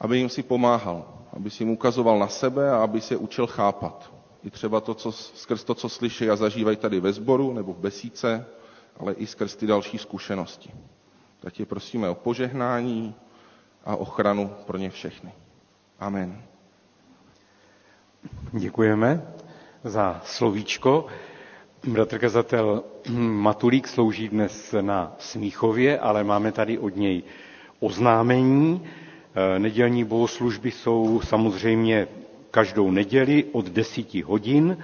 aby 0.00 0.18
jim 0.18 0.28
si 0.28 0.42
pomáhal, 0.42 1.08
aby 1.36 1.50
si 1.50 1.62
jim 1.62 1.70
ukazoval 1.72 2.18
na 2.18 2.28
sebe 2.28 2.70
a 2.70 2.76
aby 2.82 3.00
se 3.00 3.16
učil 3.16 3.46
chápat. 3.46 4.12
I 4.44 4.50
třeba 4.50 4.80
to, 4.80 4.94
co, 4.94 5.12
skrz 5.12 5.64
to, 5.64 5.74
co 5.74 5.88
slyší 5.88 6.30
a 6.30 6.36
zažívají 6.36 6.76
tady 6.76 7.00
ve 7.00 7.12
sboru 7.12 7.52
nebo 7.52 7.72
v 7.72 7.78
besíce, 7.78 8.46
ale 9.00 9.12
i 9.12 9.26
skrz 9.26 9.56
ty 9.56 9.66
další 9.66 9.98
zkušenosti. 9.98 10.70
Tak 11.40 11.52
tě 11.52 11.66
prosíme 11.66 12.08
o 12.08 12.14
požehnání 12.14 13.14
a 13.84 13.96
ochranu 13.96 14.50
pro 14.66 14.78
ně 14.78 14.90
všechny. 14.90 15.32
Amen. 16.00 16.42
Děkujeme 18.52 19.22
za 19.84 20.20
slovíčko. 20.24 21.06
Bratr 21.86 22.18
kazatel 22.18 22.84
Matulík 23.18 23.88
slouží 23.88 24.28
dnes 24.28 24.74
na 24.80 25.16
Smíchově, 25.18 25.98
ale 25.98 26.24
máme 26.24 26.52
tady 26.52 26.78
od 26.78 26.96
něj 26.96 27.22
oznámení. 27.80 28.82
Nedělní 29.58 30.04
bohoslužby 30.04 30.70
jsou 30.70 31.20
samozřejmě 31.24 32.08
každou 32.50 32.90
neděli 32.90 33.44
od 33.52 33.66
10 33.66 34.14
hodin 34.14 34.76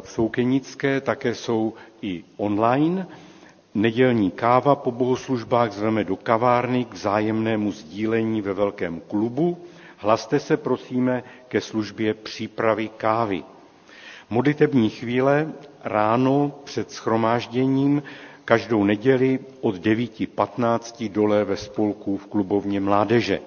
v 0.00 0.10
Soukenické, 0.10 1.00
také 1.00 1.34
jsou 1.34 1.74
i 2.02 2.24
online. 2.36 3.06
Nedělní 3.74 4.30
káva 4.30 4.74
po 4.74 4.90
bohoslužbách 4.92 5.72
zveme 5.72 6.04
do 6.04 6.16
kavárny 6.16 6.84
k 6.84 6.94
vzájemnému 6.94 7.72
sdílení 7.72 8.40
ve 8.42 8.52
velkém 8.52 9.00
klubu. 9.00 9.58
Hlaste 9.96 10.40
se, 10.40 10.56
prosíme, 10.56 11.22
ke 11.48 11.60
službě 11.60 12.14
přípravy 12.14 12.88
kávy. 12.96 13.42
Modlitební 14.30 14.90
chvíle 14.90 15.52
ráno 15.84 16.52
před 16.64 16.90
schromážděním 16.92 18.02
každou 18.44 18.84
neděli 18.84 19.38
od 19.60 19.74
9.15 19.76 21.12
dole 21.12 21.44
ve 21.44 21.56
spolku 21.56 22.16
v 22.16 22.26
klubovně 22.26 22.80
mládeže. 22.80 23.40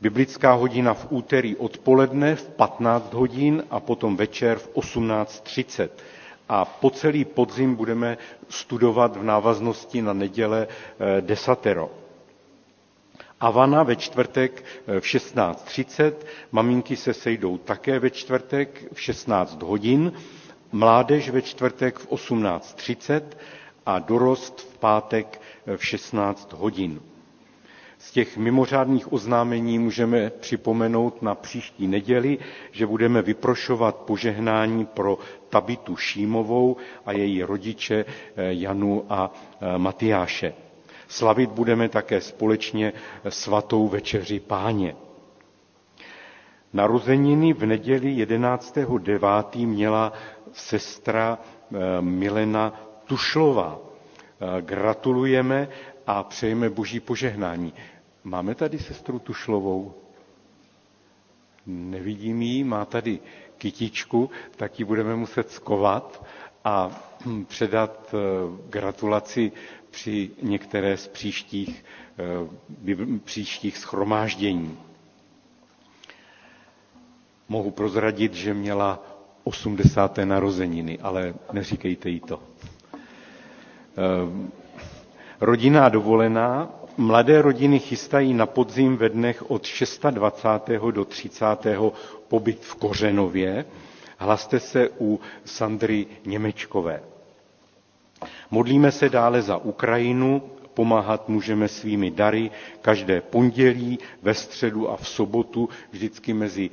Biblická 0.00 0.52
hodina 0.52 0.94
v 0.94 1.06
úterý 1.10 1.56
odpoledne 1.56 2.36
v 2.36 2.44
15 2.48 3.14
hodin 3.16 3.64
a 3.70 3.80
potom 3.80 4.16
večer 4.16 4.58
v 4.58 4.68
18.30. 4.84 5.88
A 6.48 6.64
po 6.64 6.90
celý 6.90 7.24
podzim 7.24 7.74
budeme 7.74 8.18
studovat 8.48 9.16
v 9.16 9.22
návaznosti 9.24 10.02
na 10.02 10.12
neděle 10.12 10.66
eh, 10.68 11.20
desatero. 11.20 11.90
Avana 13.40 13.82
ve 13.82 13.96
čtvrtek 13.96 14.64
eh, 14.86 15.00
v 15.00 15.04
16.30, 15.04 16.12
maminky 16.52 16.96
se 16.96 17.14
sejdou 17.14 17.58
také 17.58 17.98
ve 17.98 18.10
čtvrtek 18.10 18.84
v 18.92 19.00
16 19.00 19.62
hodin, 19.62 20.12
mládež 20.72 21.30
ve 21.30 21.42
čtvrtek 21.42 21.98
v 21.98 22.06
18.30 22.12 23.22
a 23.86 23.98
dorost 23.98 24.60
v 24.60 24.78
pátek 24.78 25.40
v 25.76 25.84
16 25.84 26.52
hodin. 26.52 27.00
Z 27.98 28.10
těch 28.10 28.36
mimořádných 28.36 29.12
oznámení 29.12 29.78
můžeme 29.78 30.30
připomenout 30.30 31.22
na 31.22 31.34
příští 31.34 31.86
neděli, 31.86 32.38
že 32.72 32.86
budeme 32.86 33.22
vyprošovat 33.22 33.96
požehnání 33.96 34.86
pro 34.86 35.18
Tabitu 35.48 35.96
Šímovou 35.96 36.76
a 37.06 37.12
její 37.12 37.42
rodiče 37.42 38.04
eh, 38.04 38.14
Janu 38.36 39.04
a 39.08 39.30
eh, 39.60 39.78
Matyáše. 39.78 40.54
Slavit 41.08 41.50
budeme 41.50 41.88
také 41.88 42.20
společně 42.20 42.92
svatou 43.28 43.88
večeři 43.88 44.40
páně. 44.40 44.96
Narozeniny 46.72 47.52
v 47.52 47.66
neděli 47.66 48.08
11.9. 48.26 49.66
měla 49.66 50.12
sestra 50.52 51.38
eh, 51.38 51.76
Milena 52.00 52.72
Tušlová. 53.06 53.78
Gratulujeme 54.60 55.68
a 56.06 56.22
přejeme 56.22 56.70
boží 56.70 57.00
požehnání. 57.00 57.72
Máme 58.24 58.54
tady 58.54 58.78
sestru 58.78 59.18
Tušlovou? 59.18 59.94
Nevidím 61.66 62.42
ji, 62.42 62.64
má 62.64 62.84
tady 62.84 63.18
kytičku, 63.58 64.30
tak 64.56 64.78
ji 64.78 64.84
budeme 64.84 65.16
muset 65.16 65.50
skovat 65.50 66.24
a 66.64 66.90
předat 67.46 68.14
eh, 68.14 68.16
gratulaci 68.70 69.52
při 69.90 70.30
některé 70.42 70.96
z 70.96 71.08
příštích, 71.08 71.84
eh, 72.88 73.18
příštích 73.24 73.78
schromáždění. 73.78 74.78
Mohu 77.48 77.70
prozradit, 77.70 78.34
že 78.34 78.54
měla 78.54 79.02
80. 79.44 80.18
narozeniny, 80.24 80.98
ale 80.98 81.34
neříkejte 81.52 82.08
jí 82.10 82.20
to. 82.20 82.42
Rodinná 85.40 85.88
dovolená 85.88 86.68
Mladé 86.98 87.42
rodiny 87.42 87.78
chystají 87.78 88.34
na 88.34 88.46
podzim 88.46 88.96
ve 88.96 89.08
dnech 89.08 89.50
od 89.50 89.68
26. 90.10 90.70
do 90.90 91.04
30. 91.04 91.44
pobyt 92.28 92.60
v 92.64 92.74
Kořenově. 92.74 93.64
Hlaste 94.18 94.60
se 94.60 94.88
u 95.00 95.20
Sandry 95.44 96.06
Němečkové. 96.26 97.02
Modlíme 98.50 98.92
se 98.92 99.08
dále 99.08 99.42
za 99.42 99.56
Ukrajinu, 99.56 100.42
pomáhat 100.76 101.28
můžeme 101.28 101.68
svými 101.68 102.10
dary 102.10 102.50
každé 102.80 103.20
pondělí, 103.20 103.98
ve 104.22 104.34
středu 104.34 104.90
a 104.90 104.96
v 104.96 105.08
sobotu, 105.08 105.68
vždycky 105.90 106.34
mezi 106.34 106.70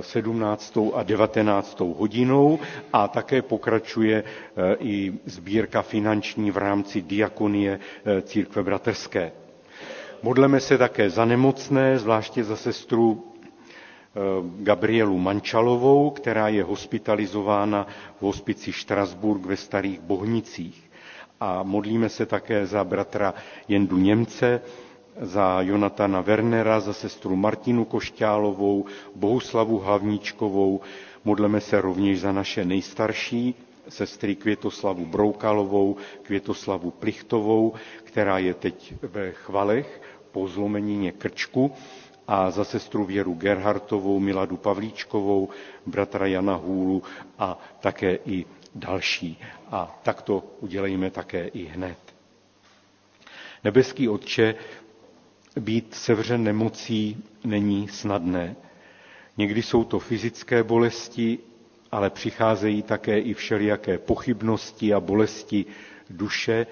17. 0.00 0.76
Eh, 0.92 0.98
a 0.98 1.02
19. 1.02 1.80
hodinou 1.80 2.58
a 2.92 3.08
také 3.08 3.42
pokračuje 3.42 4.24
eh, 4.24 4.76
i 4.80 5.12
sbírka 5.24 5.82
finanční 5.82 6.50
v 6.50 6.56
rámci 6.56 7.00
diakonie 7.02 7.80
eh, 7.80 8.22
církve 8.22 8.62
bratrské. 8.62 9.32
Modleme 10.22 10.60
se 10.60 10.78
také 10.78 11.10
za 11.10 11.24
nemocné, 11.24 11.98
zvláště 11.98 12.44
za 12.44 12.56
sestru 12.56 13.24
Gabrielu 14.64 15.18
Mančalovou, 15.18 16.10
která 16.10 16.48
je 16.48 16.64
hospitalizována 16.64 17.86
v 18.18 18.22
hospici 18.22 18.72
Štrasburg 18.72 19.44
ve 19.46 19.56
Starých 19.56 20.00
Bohnicích. 20.00 20.85
A 21.40 21.62
modlíme 21.62 22.08
se 22.08 22.26
také 22.26 22.66
za 22.66 22.84
bratra 22.84 23.34
Jendu 23.68 23.96
Němce, 23.98 24.60
za 25.20 25.60
Jonatana 25.60 26.20
Wernera, 26.20 26.80
za 26.80 26.92
sestru 26.92 27.36
Martinu 27.36 27.84
Košťálovou, 27.84 28.84
Bohuslavu 29.14 29.78
Hlavníčkovou. 29.78 30.80
Modleme 31.24 31.60
se 31.60 31.80
rovněž 31.80 32.20
za 32.20 32.32
naše 32.32 32.64
nejstarší, 32.64 33.54
sestry 33.88 34.34
Květoslavu 34.36 35.06
Broukalovou, 35.06 35.96
Květoslavu 36.22 36.90
Plichtovou, 36.90 37.72
která 38.04 38.38
je 38.38 38.54
teď 38.54 38.94
ve 39.02 39.32
chvalech 39.32 40.02
po 40.32 40.48
zlomenině 40.48 41.12
krčku 41.12 41.72
a 42.28 42.50
za 42.50 42.64
sestru 42.64 43.04
Věru 43.04 43.34
Gerhartovou, 43.34 44.20
Miladu 44.20 44.56
Pavlíčkovou, 44.56 45.48
bratra 45.86 46.26
Jana 46.26 46.54
Hůlu 46.54 47.02
a 47.38 47.58
také 47.80 48.18
i 48.26 48.44
další. 48.76 49.38
A 49.70 50.00
tak 50.02 50.22
to 50.22 50.42
udělejme 50.60 51.10
také 51.10 51.46
i 51.48 51.64
hned. 51.64 51.98
Nebeský 53.64 54.08
Otče, 54.08 54.54
být 55.60 55.94
sevřen 55.94 56.44
nemocí 56.44 57.24
není 57.44 57.88
snadné. 57.88 58.56
Někdy 59.36 59.62
jsou 59.62 59.84
to 59.84 59.98
fyzické 59.98 60.62
bolesti, 60.62 61.38
ale 61.92 62.10
přicházejí 62.10 62.82
také 62.82 63.18
i 63.18 63.34
všelijaké 63.34 63.98
pochybnosti 63.98 64.94
a 64.94 65.00
bolesti 65.00 65.64
duše. 66.10 66.66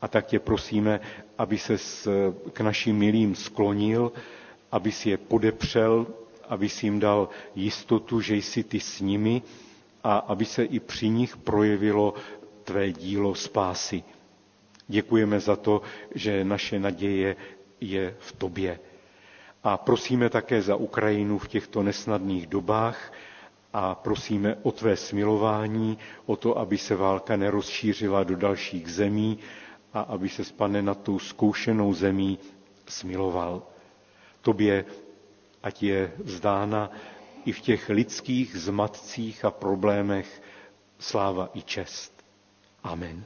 A 0.00 0.08
tak 0.08 0.26
tě 0.26 0.38
prosíme, 0.38 1.00
aby 1.38 1.58
se 1.58 1.76
k 2.52 2.60
našim 2.60 2.96
milým 2.96 3.34
sklonil, 3.34 4.12
aby 4.72 4.92
si 4.92 5.10
je 5.10 5.16
podepřel, 5.16 6.06
aby 6.48 6.68
si 6.68 6.86
jim 6.86 7.00
dal 7.00 7.28
jistotu, 7.54 8.20
že 8.20 8.36
jsi 8.36 8.64
ty 8.64 8.80
s 8.80 9.00
nimi 9.00 9.42
a 10.06 10.16
aby 10.18 10.44
se 10.44 10.64
i 10.64 10.80
při 10.80 11.08
nich 11.08 11.36
projevilo 11.36 12.14
tvé 12.64 12.92
dílo 12.92 13.34
spásy. 13.34 14.02
Děkujeme 14.88 15.40
za 15.40 15.56
to, 15.56 15.82
že 16.14 16.44
naše 16.44 16.78
naděje 16.78 17.36
je 17.80 18.14
v 18.18 18.32
tobě. 18.32 18.78
A 19.64 19.76
prosíme 19.76 20.30
také 20.30 20.62
za 20.62 20.76
Ukrajinu 20.76 21.38
v 21.38 21.48
těchto 21.48 21.82
nesnadných 21.82 22.46
dobách 22.46 23.12
a 23.72 23.94
prosíme 23.94 24.56
o 24.62 24.72
tvé 24.72 24.96
smilování, 24.96 25.98
o 26.26 26.36
to, 26.36 26.58
aby 26.58 26.78
se 26.78 26.96
válka 26.96 27.36
nerozšířila 27.36 28.24
do 28.24 28.36
dalších 28.36 28.92
zemí 28.92 29.38
a 29.94 30.00
aby 30.00 30.28
se 30.28 30.42
pane 30.56 30.82
nad 30.82 31.02
tou 31.02 31.18
zkoušenou 31.18 31.94
zemí 31.94 32.38
smiloval. 32.88 33.62
Tobě, 34.42 34.84
ať 35.62 35.82
je 35.82 36.12
vzdána 36.18 36.90
i 37.46 37.52
v 37.52 37.60
těch 37.60 37.88
lidských 37.88 38.56
zmatcích 38.56 39.44
a 39.44 39.50
problémech 39.50 40.42
sláva 40.98 41.50
i 41.54 41.62
čest. 41.62 42.24
Amen. 42.82 43.24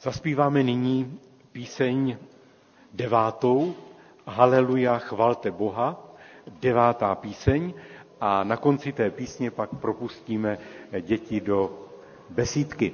Zaspíváme 0.00 0.62
nyní 0.62 1.18
píseň 1.52 2.16
devátou, 2.92 3.74
Haleluja, 4.26 4.98
chvalte 4.98 5.50
Boha, 5.50 6.14
devátá 6.60 7.14
píseň 7.14 7.74
a 8.20 8.44
na 8.44 8.56
konci 8.56 8.92
té 8.92 9.10
písně 9.10 9.50
pak 9.50 9.70
propustíme 9.80 10.58
děti 11.00 11.40
do 11.40 11.86
besídky. 12.30 12.92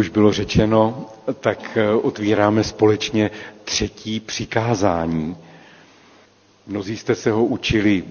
Už 0.00 0.08
bylo 0.08 0.32
řečeno, 0.32 1.06
tak 1.40 1.76
eh, 1.76 1.90
otvíráme 1.92 2.64
společně 2.64 3.30
třetí 3.64 4.20
přikázání. 4.20 5.36
Mnozí 6.66 6.96
jste 6.96 7.14
se 7.14 7.30
ho 7.30 7.44
učili 7.44 8.04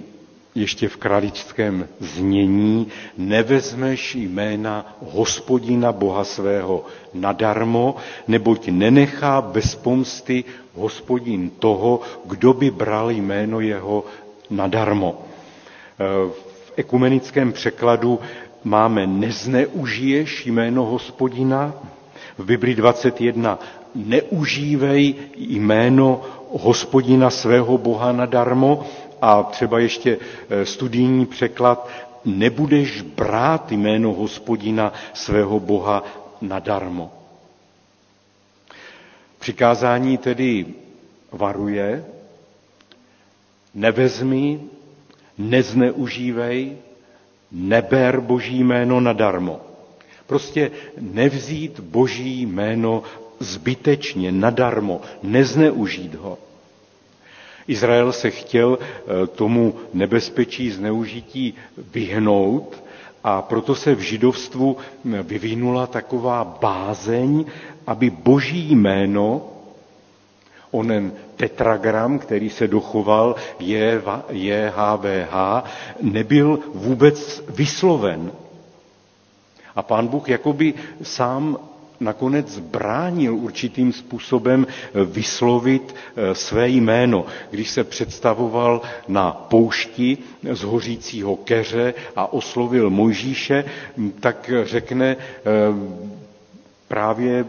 ještě 0.56 0.88
v 0.88 0.97
kraličském 0.97 1.88
znění, 1.99 2.88
nevezmeš 3.17 4.15
jména 4.15 4.97
hospodina 5.13 5.91
Boha 5.91 6.23
svého 6.23 6.86
nadarmo, 7.13 7.95
neboť 8.28 8.67
nenechá 8.69 9.41
bez 9.41 9.75
pomsty 9.75 10.43
hospodin 10.75 11.49
toho, 11.49 12.02
kdo 12.25 12.54
by 12.54 12.71
bral 12.71 13.12
jméno 13.12 13.60
jeho 13.60 14.06
nadarmo. 14.49 15.21
Eh, 15.21 16.06
v 16.65 16.73
ekumenickém 16.78 17.52
překladu 17.52 18.19
máme 18.63 19.08
nezneužiješ 19.08 20.45
jméno 20.45 20.86
hospodina, 20.86 21.74
v 22.38 22.45
Bibli 22.45 22.76
21 22.76 23.60
neužívej 23.95 25.15
jméno 25.38 26.22
hospodina 26.52 27.30
svého 27.30 27.78
Boha 27.78 28.12
nadarmo. 28.12 28.86
A 29.22 29.43
třeba 29.43 29.80
ještě 29.80 30.17
eh, 30.50 30.65
studijní 30.65 31.26
překlad 31.26 31.89
nebudeš 32.26 33.02
brát 33.02 33.72
jméno 33.72 34.13
hospodina 34.13 34.93
svého 35.13 35.60
Boha 35.60 36.04
nadarmo. 36.41 37.12
Přikázání 39.39 40.17
tedy 40.17 40.65
varuje, 41.32 42.06
nevezmi, 43.74 44.60
nezneužívej, 45.38 46.78
neber 47.51 48.19
boží 48.19 48.63
jméno 48.63 48.99
nadarmo. 48.99 49.59
Prostě 50.27 50.71
nevzít 51.01 51.79
boží 51.79 52.41
jméno 52.41 53.03
zbytečně, 53.39 54.31
nadarmo, 54.31 55.01
nezneužít 55.23 56.15
ho. 56.15 56.38
Izrael 57.67 58.13
se 58.13 58.29
chtěl 58.31 58.79
eh, 58.81 59.27
tomu 59.27 59.73
nebezpečí 59.93 60.71
zneužití 60.71 61.53
vyhnout 61.93 62.83
a 63.23 63.41
proto 63.41 63.75
se 63.75 63.95
v 63.95 63.99
židovstvu 63.99 64.77
vyvinula 65.23 65.88
taková 65.88 66.57
bázeň, 66.62 67.45
aby 67.88 68.09
boží 68.09 68.75
jméno, 68.75 69.41
onen 70.71 71.12
tetragram, 71.36 72.19
který 72.19 72.49
se 72.49 72.67
dochoval, 72.67 73.36
JHVH, 74.29 75.63
nebyl 76.01 76.60
vůbec 76.73 77.43
vysloven. 77.49 78.32
A 79.75 79.82
pán 79.82 80.08
Bůh 80.08 80.29
jakoby 80.29 80.73
sám 81.01 81.58
nakonec 81.99 82.60
bránil 82.60 83.36
určitým 83.36 83.93
způsobem 83.93 84.67
vyslovit 85.05 85.95
eh, 86.15 86.36
své 86.36 86.69
jméno. 86.69 87.25
Když 87.51 87.69
se 87.69 87.84
představoval 87.84 88.82
na 89.08 89.32
poušti 89.32 90.17
z 90.51 90.62
hořícího 90.63 91.36
keře 91.36 91.93
a 92.15 92.34
oslovil 92.34 92.89
Mojžíše, 92.89 93.63
tak 94.19 94.51
řekne 94.63 95.17
eh, 95.17 95.43
právě 96.88 97.45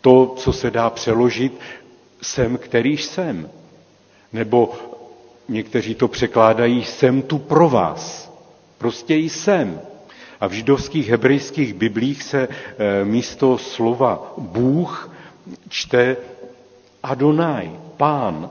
to, 0.00 0.34
co 0.36 0.52
se 0.52 0.70
dá 0.70 0.90
přeložit, 0.90 1.52
jsem, 2.22 2.58
kterýž 2.58 3.04
jsem. 3.04 3.50
Nebo 4.32 4.72
někteří 5.48 5.94
to 5.94 6.08
překládají, 6.08 6.84
jsem 6.84 7.22
tu 7.22 7.38
pro 7.38 7.68
vás. 7.68 8.32
Prostě 8.78 9.14
jsem. 9.16 9.80
A 10.40 10.46
v 10.46 10.52
židovských 10.52 11.08
hebrejských 11.08 11.74
biblích 11.74 12.22
se 12.22 12.48
eh, 12.48 13.04
místo 13.04 13.58
slova 13.58 14.34
Bůh 14.38 15.10
čte 15.68 16.16
Adonai, 17.02 17.70
pán. 17.96 18.50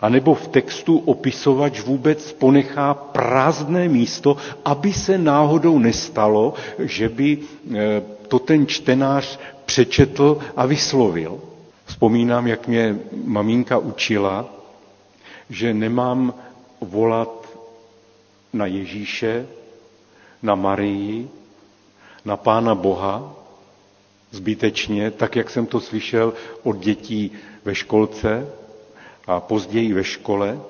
A 0.00 0.08
nebo 0.08 0.34
v 0.34 0.48
textu 0.48 0.98
opisovač 0.98 1.80
vůbec 1.80 2.32
ponechá 2.32 2.94
prázdné 2.94 3.88
místo, 3.88 4.36
aby 4.64 4.92
se 4.92 5.18
náhodou 5.18 5.78
nestalo, 5.78 6.54
že 6.78 7.08
by 7.08 7.38
eh, 7.38 8.02
to 8.28 8.38
ten 8.38 8.66
čtenář 8.66 9.38
přečetl 9.66 10.38
a 10.56 10.66
vyslovil. 10.66 11.40
Vzpomínám, 11.84 12.46
jak 12.46 12.68
mě 12.68 12.98
maminka 13.24 13.78
učila, 13.78 14.46
že 15.50 15.74
nemám 15.74 16.34
volat 16.80 17.58
na 18.52 18.66
Ježíše, 18.66 19.46
na 20.42 20.54
Marii, 20.54 21.28
na 22.24 22.36
Pána 22.36 22.74
Boha, 22.74 23.34
zbytečně, 24.30 25.10
tak 25.10 25.36
jak 25.36 25.50
jsem 25.50 25.66
to 25.66 25.80
slyšel 25.80 26.32
od 26.62 26.78
dětí 26.78 27.32
ve 27.64 27.74
školce 27.74 28.48
a 29.26 29.40
později 29.40 29.92
ve 29.92 30.04
škole, 30.04 30.60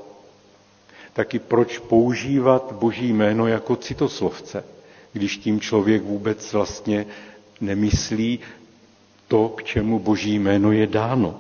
taky 1.12 1.38
proč 1.38 1.78
používat 1.78 2.72
Boží 2.72 3.12
jméno 3.12 3.46
jako 3.46 3.76
citoslovce, 3.76 4.64
když 5.12 5.36
tím 5.36 5.60
člověk 5.60 6.02
vůbec 6.02 6.52
vlastně 6.52 7.06
nemyslí 7.60 8.40
to, 9.34 9.48
k 9.48 9.62
čemu 9.64 9.98
Boží 9.98 10.38
jméno 10.38 10.72
je 10.72 10.86
dáno. 10.86 11.34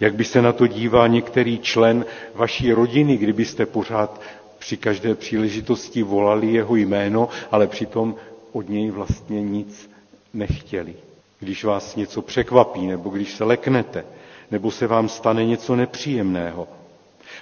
Jak 0.00 0.14
by 0.14 0.24
se 0.24 0.42
na 0.42 0.52
to 0.52 0.66
díval 0.66 1.08
některý 1.08 1.58
člen 1.58 2.04
vaší 2.34 2.72
rodiny, 2.72 3.16
kdybyste 3.16 3.66
pořád 3.66 4.20
při 4.58 4.76
každé 4.76 5.14
příležitosti 5.14 6.02
volali 6.02 6.46
jeho 6.52 6.76
jméno, 6.76 7.28
ale 7.50 7.66
přitom 7.66 8.14
od 8.52 8.68
něj 8.68 8.90
vlastně 8.90 9.42
nic 9.42 9.90
nechtěli. 10.34 10.94
Když 11.40 11.64
vás 11.64 11.96
něco 11.96 12.22
překvapí, 12.22 12.86
nebo 12.86 13.10
když 13.10 13.34
se 13.34 13.44
leknete, 13.44 14.04
nebo 14.50 14.70
se 14.70 14.86
vám 14.86 15.08
stane 15.08 15.44
něco 15.46 15.76
nepříjemného. 15.76 16.68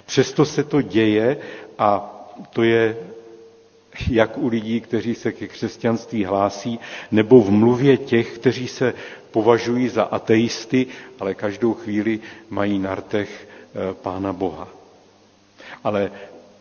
Přesto 0.05 0.45
se 0.45 0.63
to 0.63 0.81
děje 0.81 1.37
a 1.77 2.15
to 2.49 2.63
je 2.63 2.97
jak 4.07 4.37
u 4.37 4.47
lidí, 4.47 4.81
kteří 4.81 5.15
se 5.15 5.31
ke 5.31 5.47
křesťanství 5.47 6.25
hlásí, 6.25 6.79
nebo 7.11 7.41
v 7.41 7.51
mluvě 7.51 7.97
těch, 7.97 8.37
kteří 8.37 8.67
se 8.67 8.93
považují 9.31 9.89
za 9.89 10.03
ateisty, 10.03 10.87
ale 11.19 11.33
každou 11.35 11.73
chvíli 11.73 12.19
mají 12.49 12.79
na 12.79 12.95
rtech 12.95 13.47
eh, 13.75 13.93
Pána 13.93 14.33
Boha. 14.33 14.67
Ale 15.83 16.11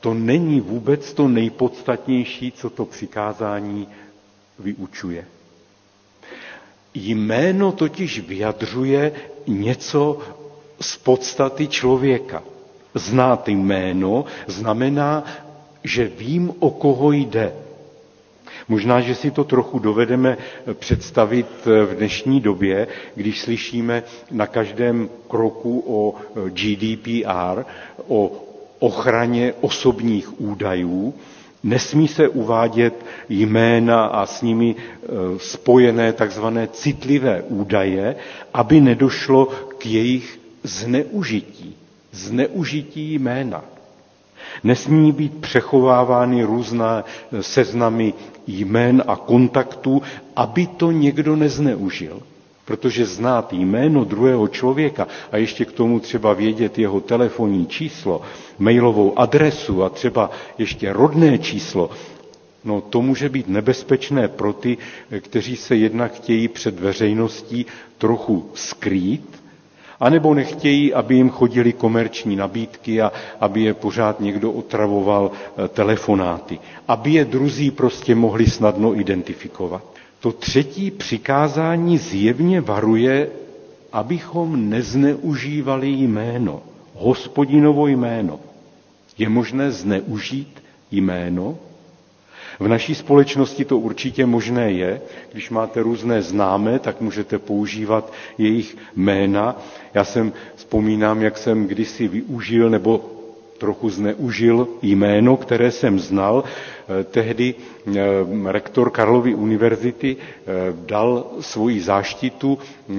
to 0.01 0.15
není 0.15 0.61
vůbec 0.61 1.13
to 1.15 1.29
nejpodstatnější, 1.29 2.53
co 2.53 2.71
to 2.71 2.85
přikázání 2.85 3.89
vyučuje. 4.59 5.25
Jméno 6.95 7.73
totiž 7.73 8.21
vyjadřuje 8.21 9.13
něco 9.47 10.19
z 10.81 10.97
podstaty 10.97 11.69
člověka. 11.69 12.43
Znát 12.95 13.49
jméno 13.49 14.25
znamená, 14.47 15.25
že 15.89 16.11
vím, 16.19 16.53
o 16.59 16.71
koho 16.71 17.13
jde. 17.13 17.53
Možná, 18.69 19.01
že 19.01 19.15
si 19.15 19.31
to 19.31 19.45
trochu 19.45 19.79
dovedeme 19.79 20.37
představit 20.75 21.47
v 21.65 21.95
dnešní 21.97 22.41
době, 22.41 22.87
když 23.15 23.41
slyšíme 23.41 24.03
na 24.31 24.47
každém 24.47 25.09
kroku 25.29 25.85
o 25.87 26.15
GDPR, 26.51 27.65
o 28.09 28.33
ochraně 28.79 29.55
osobních 29.61 30.41
údajů. 30.41 31.15
Nesmí 31.63 32.09
se 32.09 32.29
uvádět 32.29 32.95
jména 33.29 34.05
a 34.07 34.27
s 34.27 34.43
nimi 34.43 34.75
spojené 35.37 36.13
takzvané 36.13 36.69
citlivé 36.73 37.43
údaje, 37.43 38.17
aby 38.55 38.81
nedošlo 38.81 39.47
k 39.79 39.87
jejich 39.87 40.41
zneužití. 40.63 41.77
Zneužití 42.13 43.15
jména. 43.19 43.65
Nesmí 44.65 45.13
být 45.13 45.35
přechovávány 45.41 46.43
různé 46.45 47.05
seznamy 47.41 48.15
jmén 48.47 49.03
a 49.07 49.17
kontaktů, 49.17 50.03
aby 50.37 50.67
to 50.67 50.91
někdo 50.93 51.37
nezneužil. 51.37 52.23
Protože 52.65 53.07
znát 53.07 53.53
jméno 53.53 54.05
druhého 54.05 54.49
člověka 54.49 55.07
a 55.33 55.37
ještě 55.37 55.65
k 55.65 55.73
tomu 55.73 56.01
třeba 56.01 56.33
vědět 56.33 56.79
jeho 56.79 57.01
telefonní 57.01 57.67
číslo, 57.67 58.23
mailovou 58.59 59.19
adresu 59.19 59.85
a 59.85 59.89
třeba 59.89 60.31
ještě 60.59 60.93
rodné 60.93 61.39
číslo, 61.39 61.91
no 62.65 62.81
to 62.81 63.03
může 63.03 63.29
být 63.29 63.49
nebezpečné 63.49 64.29
pro 64.29 64.53
ty, 64.53 64.79
kteří 65.21 65.57
se 65.57 65.77
jednak 65.77 66.13
chtějí 66.15 66.49
před 66.49 66.81
veřejností 66.81 67.67
trochu 67.99 68.51
skrýt, 68.55 69.38
anebo 70.01 70.35
nechtějí, 70.35 70.95
aby 70.95 71.15
jim 71.15 71.31
chodili 71.31 71.73
komerční 71.73 72.37
nabídky 72.37 73.01
a 73.03 73.13
aby 73.41 73.63
je 73.63 73.75
pořád 73.75 74.21
někdo 74.21 74.53
otravoval 74.53 75.31
eh, 75.65 75.69
telefonáty. 75.69 76.59
Aby 76.89 77.13
je 77.13 77.25
druzí 77.25 77.71
prostě 77.71 78.15
mohli 78.15 78.47
snadno 78.47 79.01
identifikovat. 79.01 79.83
To 80.21 80.33
třetí 80.33 80.91
přikázání 80.91 81.99
zjevně 81.99 82.61
varuje, 82.61 83.29
abychom 83.93 84.71
nezneužívali 84.71 85.89
jméno, 85.91 86.63
hospodinovo 86.95 87.87
jméno. 87.87 88.41
Je 89.19 89.29
možné 89.29 89.71
zneužít 89.71 90.63
jméno? 90.91 91.59
V 92.61 92.69
naší 92.69 92.95
společnosti 92.95 93.65
to 93.65 93.79
určitě 93.79 94.27
možné 94.27 94.73
je. 94.73 95.01
Když 95.33 95.51
máte 95.51 95.83
různé 95.83 96.23
známé, 96.23 96.79
tak 96.79 97.01
můžete 97.01 97.39
používat 97.39 98.13
jejich 98.39 98.77
jména. 98.97 99.57
Já 99.95 100.05
jsem 100.05 100.33
vzpomínám, 100.57 101.23
jak 101.23 101.39
jsem 101.39 101.67
kdysi 101.67 102.09
využil 102.09 102.71
nebo 102.71 103.05
trochu 103.59 103.91
zneužil 103.91 104.69
jméno, 104.83 105.37
které 105.37 105.71
jsem 105.71 105.99
znal. 106.01 106.45
Eh, 107.01 107.05
tehdy 107.05 107.55
eh, 107.55 108.01
rektor 108.53 108.91
Karlovy 108.91 109.35
univerzity 109.35 110.17
eh, 110.17 110.53
dal 110.87 111.27
svoji 111.41 111.81
záštitu 111.81 112.59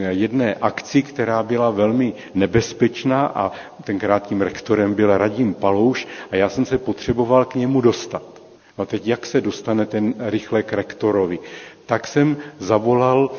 jedné 0.10 0.55
akci, 0.55 1.01
která 1.01 1.43
byla 1.43 1.70
velmi 1.70 2.14
nebezpečná 2.34 3.26
a 3.28 3.51
tenkrát 3.84 4.28
tím 4.28 4.41
rektorem 4.41 4.93
byl 4.93 5.18
Radim 5.18 5.53
Palouš 5.53 6.07
a 6.32 6.36
já 6.36 6.49
jsem 6.49 6.66
se 6.66 6.78
potřeboval 6.78 7.45
k 7.45 7.55
němu 7.55 7.82
dostat. 7.82 8.39
A 8.80 8.86
teď 8.86 9.07
jak 9.07 9.25
se 9.25 9.41
dostane 9.41 9.86
ten 9.86 10.13
rychle 10.19 10.63
k 10.63 10.73
rektorovi? 10.73 11.39
Tak 11.86 12.07
jsem 12.07 12.38
zavolal 12.59 13.32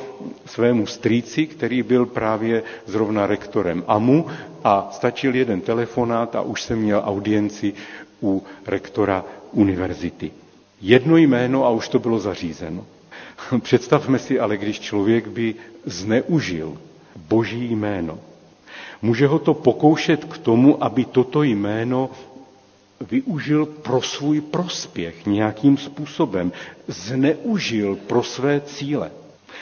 svému 0.47 0.87
strýci, 0.87 1.47
který 1.47 1.83
byl 1.83 2.07
právě 2.07 2.63
zrovna 2.87 3.27
rektorem 3.27 3.85
AMU 3.87 4.27
a 4.65 4.89
stačil 4.93 5.35
jeden 5.35 5.61
telefonát 5.61 6.37
a 6.37 6.41
už 6.43 6.63
jsem 6.63 6.79
měl 6.79 7.03
audienci 7.07 7.73
u 8.23 8.43
rektora 8.67 9.25
univerzity. 9.53 10.31
Jedno 10.81 11.17
jméno 11.17 11.67
a 11.67 11.71
už 11.71 11.89
to 11.89 11.99
bylo 11.99 12.19
zařízeno. 12.19 12.85
Představme 13.63 14.19
si 14.19 14.41
ale, 14.41 14.57
když 14.57 14.81
člověk 14.81 15.29
by 15.29 15.55
zneužil 15.85 16.77
boží 17.29 17.77
jméno. 17.77 18.19
Může 19.03 19.27
ho 19.27 19.39
to 19.39 19.55
pokoušet 19.55 20.25
k 20.25 20.39
tomu, 20.39 20.85
aby 20.85 21.05
toto 21.05 21.43
jméno 21.43 22.11
využil 23.11 23.67
pro 23.67 24.03
svůj 24.03 24.41
prospěch 24.41 25.27
nějakým 25.27 25.77
způsobem, 25.77 26.53
zneužil 26.89 27.97
pro 28.07 28.23
své 28.23 28.61
cíle. 28.61 29.11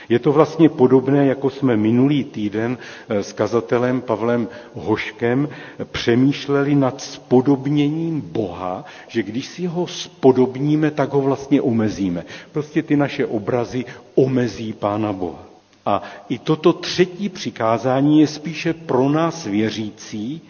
Je 0.09 0.19
to 0.19 0.33
vlastně 0.33 0.69
podobné, 0.69 1.27
jako 1.27 1.51
jsme 1.51 1.77
minulý 1.77 2.25
týden 2.25 2.79
eh, 3.09 3.23
s 3.23 3.33
kazatelem 3.33 4.01
Pavlem 4.01 4.49
Hoškem 4.75 5.49
přemýšleli 5.93 6.75
nad 6.75 7.01
spodobněním 7.01 8.21
Boha, 8.21 8.85
že 9.09 9.23
když 9.23 9.47
si 9.47 9.67
ho 9.67 9.87
spodobníme, 9.87 10.91
tak 10.91 11.13
ho 11.13 11.21
vlastně 11.21 11.63
omezíme. 11.63 12.25
Prostě 12.53 12.83
ty 12.83 12.97
naše 12.97 13.27
obrazy 13.27 13.85
omezí 14.15 14.73
Pána 14.73 15.13
Boha. 15.13 15.43
A 15.87 16.03
i 16.29 16.39
toto 16.39 16.73
třetí 16.73 17.29
přikázání 17.29 18.21
je 18.21 18.27
spíše 18.27 18.73
pro 18.75 19.09
nás 19.09 19.47
věřící, 19.47 20.41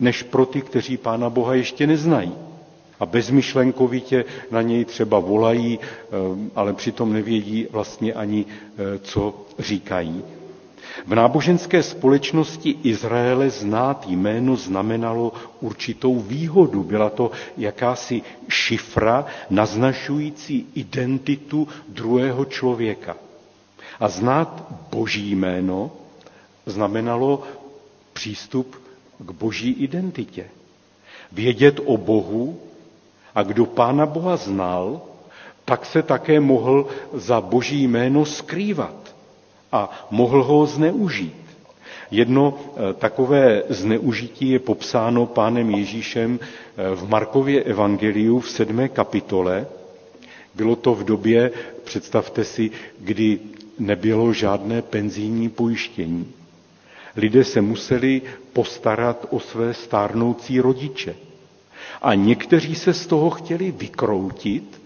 než 0.00 0.22
pro 0.22 0.46
ty, 0.46 0.60
kteří 0.62 0.96
Pána 0.96 1.30
Boha 1.30 1.54
ještě 1.54 1.86
neznají. 1.86 2.32
A 3.00 3.06
bezmyšlenkovitě 3.06 4.24
na 4.50 4.62
něj 4.62 4.84
třeba 4.84 5.18
volají, 5.18 5.78
eh, 5.82 6.08
ale 6.54 6.72
přitom 6.72 7.12
nevědí 7.12 7.66
vlastně 7.70 8.12
ani, 8.12 8.46
eh, 8.46 8.98
co 8.98 9.34
říkají. 9.58 10.22
V 11.06 11.14
náboženské 11.14 11.82
společnosti 11.82 12.76
Izraele 12.82 13.50
znát 13.50 14.04
jméno 14.08 14.56
znamenalo 14.56 15.32
určitou 15.60 16.18
výhodu. 16.20 16.82
Byla 16.82 17.10
to 17.10 17.30
jakási 17.56 18.22
šifra 18.48 19.26
naznačující 19.50 20.66
identitu 20.74 21.68
druhého 21.88 22.44
člověka. 22.44 23.16
A 24.00 24.08
znát 24.08 24.64
boží 24.90 25.30
jméno 25.34 25.90
znamenalo 26.66 27.42
přístup 28.12 28.76
k 29.18 29.30
boží 29.30 29.70
identitě. 29.72 30.44
Vědět 31.32 31.80
o 31.84 31.96
Bohu 31.96 32.58
a 33.34 33.42
kdo 33.42 33.66
Pána 33.66 34.06
Boha 34.06 34.36
znal, 34.36 35.00
tak 35.64 35.86
se 35.86 36.02
také 36.02 36.40
mohl 36.40 36.86
za 37.12 37.40
boží 37.40 37.82
jméno 37.88 38.24
skrývat 38.24 39.14
a 39.72 40.06
mohl 40.10 40.42
ho 40.44 40.66
zneužít. 40.66 41.48
Jedno 42.10 42.54
eh, 42.58 42.94
takové 42.94 43.62
zneužití 43.68 44.48
je 44.50 44.58
popsáno 44.58 45.26
pánem 45.26 45.70
Ježíšem 45.70 46.38
eh, 46.42 46.94
v 46.94 47.08
Markově 47.08 47.62
evangeliu 47.62 48.40
v 48.40 48.50
sedmé 48.50 48.88
kapitole. 48.88 49.66
Bylo 50.54 50.76
to 50.76 50.94
v 50.94 51.04
době, 51.04 51.50
představte 51.84 52.44
si, 52.44 52.70
kdy 53.00 53.38
nebylo 53.78 54.32
žádné 54.32 54.82
penzijní 54.82 55.48
pojištění. 55.48 56.32
Lidé 57.18 57.44
se 57.44 57.60
museli 57.60 58.22
postarat 58.52 59.26
o 59.30 59.40
své 59.40 59.74
stárnoucí 59.74 60.60
rodiče. 60.60 61.14
A 62.02 62.14
někteří 62.14 62.74
se 62.74 62.94
z 62.94 63.06
toho 63.06 63.30
chtěli 63.30 63.70
vykroutit 63.70 64.82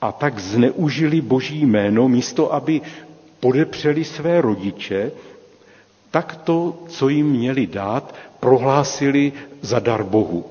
a 0.00 0.12
tak 0.12 0.38
zneužili 0.38 1.20
boží 1.20 1.66
jméno, 1.66 2.08
místo 2.08 2.54
aby 2.54 2.80
podepřeli 3.40 4.04
své 4.04 4.40
rodiče, 4.40 5.12
tak 6.10 6.36
to, 6.36 6.82
co 6.88 7.08
jim 7.08 7.26
měli 7.26 7.66
dát, 7.66 8.14
prohlásili 8.40 9.32
za 9.60 9.78
dar 9.78 10.02
Bohu. 10.02 10.44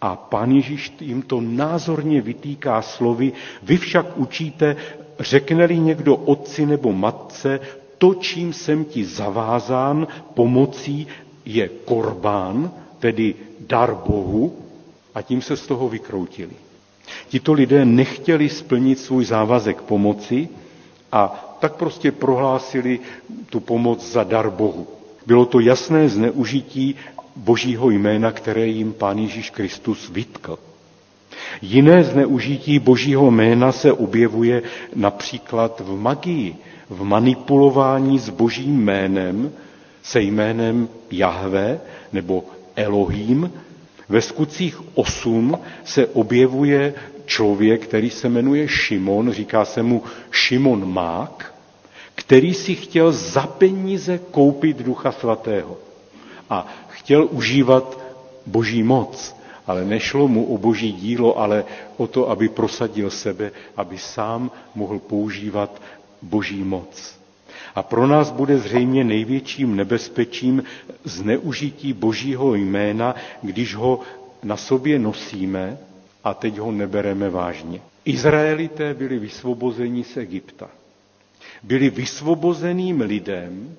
A 0.00 0.16
pán 0.16 0.50
Ježíš 0.52 0.92
jim 1.00 1.22
to 1.22 1.40
názorně 1.40 2.20
vytýká 2.20 2.82
slovy, 2.82 3.32
vy 3.62 3.76
však 3.76 4.06
učíte, 4.18 4.76
řekne-li 5.20 5.78
někdo 5.78 6.16
otci 6.16 6.66
nebo 6.66 6.92
matce, 6.92 7.60
to, 8.02 8.14
čím 8.14 8.52
jsem 8.52 8.84
ti 8.84 9.04
zavázán 9.04 10.06
pomocí, 10.34 11.06
je 11.44 11.68
korbán, 11.68 12.70
tedy 12.98 13.34
dar 13.60 13.94
Bohu, 13.94 14.56
a 15.14 15.22
tím 15.22 15.42
se 15.42 15.56
z 15.56 15.66
toho 15.66 15.88
vykroutili. 15.88 16.50
Tito 17.28 17.52
lidé 17.52 17.84
nechtěli 17.84 18.48
splnit 18.48 18.98
svůj 18.98 19.24
závazek 19.24 19.82
pomoci 19.82 20.48
a 21.12 21.54
tak 21.60 21.74
prostě 21.76 22.12
prohlásili 22.12 23.00
tu 23.50 23.60
pomoc 23.60 24.12
za 24.12 24.24
dar 24.24 24.50
Bohu. 24.50 24.86
Bylo 25.26 25.46
to 25.46 25.60
jasné 25.60 26.08
zneužití 26.08 26.94
božího 27.36 27.90
jména, 27.90 28.32
které 28.32 28.66
jim 28.66 28.92
pán 28.92 29.18
Ježíš 29.18 29.50
Kristus 29.50 30.10
vytkl. 30.10 30.58
Jiné 31.62 32.04
zneužití 32.04 32.78
božího 32.78 33.30
jména 33.30 33.72
se 33.72 33.92
objevuje 33.92 34.62
například 34.94 35.80
v 35.80 35.96
magii, 36.00 36.56
v 36.90 37.02
manipulování 37.04 38.18
s 38.18 38.28
božím 38.28 38.84
jménem, 38.84 39.52
se 40.02 40.20
jménem 40.20 40.88
Jahve 41.10 41.80
nebo 42.12 42.44
Elohim. 42.76 43.52
Ve 44.08 44.20
skutcích 44.20 44.80
8 44.94 45.58
se 45.84 46.06
objevuje 46.06 46.94
člověk, 47.26 47.86
který 47.86 48.10
se 48.10 48.28
jmenuje 48.28 48.68
Šimon, 48.68 49.32
říká 49.32 49.64
se 49.64 49.82
mu 49.82 50.02
Šimon 50.30 50.92
Mák, 50.92 51.54
který 52.14 52.54
si 52.54 52.74
chtěl 52.74 53.12
za 53.12 53.46
peníze 53.46 54.18
koupit 54.30 54.76
Ducha 54.82 55.12
Svatého 55.12 55.76
a 56.50 56.66
chtěl 56.88 57.28
užívat 57.30 57.98
boží 58.46 58.82
moc, 58.82 59.36
ale 59.66 59.84
nešlo 59.84 60.28
mu 60.28 60.44
o 60.54 60.58
boží 60.58 60.92
dílo, 60.92 61.38
ale 61.38 61.64
o 61.96 62.06
to, 62.06 62.30
aby 62.30 62.48
prosadil 62.48 63.10
sebe, 63.10 63.50
aby 63.76 63.98
sám 63.98 64.50
mohl 64.74 64.98
používat 64.98 65.82
boží 66.22 66.62
moc. 66.64 67.18
A 67.74 67.82
pro 67.82 68.06
nás 68.06 68.30
bude 68.30 68.58
zřejmě 68.58 69.04
největším 69.04 69.76
nebezpečím 69.76 70.62
zneužití 71.04 71.92
božího 71.92 72.54
jména, 72.54 73.14
když 73.42 73.74
ho 73.74 74.00
na 74.42 74.56
sobě 74.56 74.98
nosíme 74.98 75.78
a 76.24 76.34
teď 76.34 76.58
ho 76.58 76.72
nebereme 76.72 77.30
vážně. 77.30 77.80
Izraelité 78.04 78.94
byli 78.94 79.18
vysvobozeni 79.18 80.04
z 80.04 80.16
Egypta. 80.16 80.68
Byli 81.62 81.90
vysvobozeným 81.90 83.00
lidem 83.00 83.76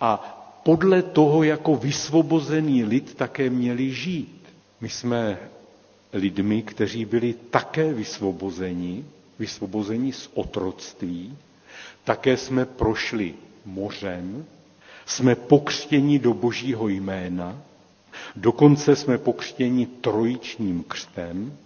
a 0.00 0.40
podle 0.64 1.02
toho 1.02 1.42
jako 1.42 1.76
vysvobozený 1.76 2.84
lid 2.84 3.14
také 3.14 3.50
měli 3.50 3.90
žít. 3.90 4.42
My 4.80 4.88
jsme 4.88 5.38
lidmi, 6.12 6.62
kteří 6.62 7.04
byli 7.04 7.34
také 7.50 7.92
vysvobozeni, 7.92 9.04
vysvobozeni 9.38 10.12
z 10.12 10.30
otroctví, 10.34 11.38
také 12.04 12.36
jsme 12.36 12.64
prošli 12.64 13.34
mořem, 13.64 14.44
jsme 15.06 15.34
pokřtěni 15.34 16.18
do 16.18 16.34
božího 16.34 16.88
jména, 16.88 17.62
dokonce 18.36 18.96
jsme 18.96 19.18
pokřtěni 19.18 19.86
trojičním 19.86 20.84
křtem, 20.88 21.56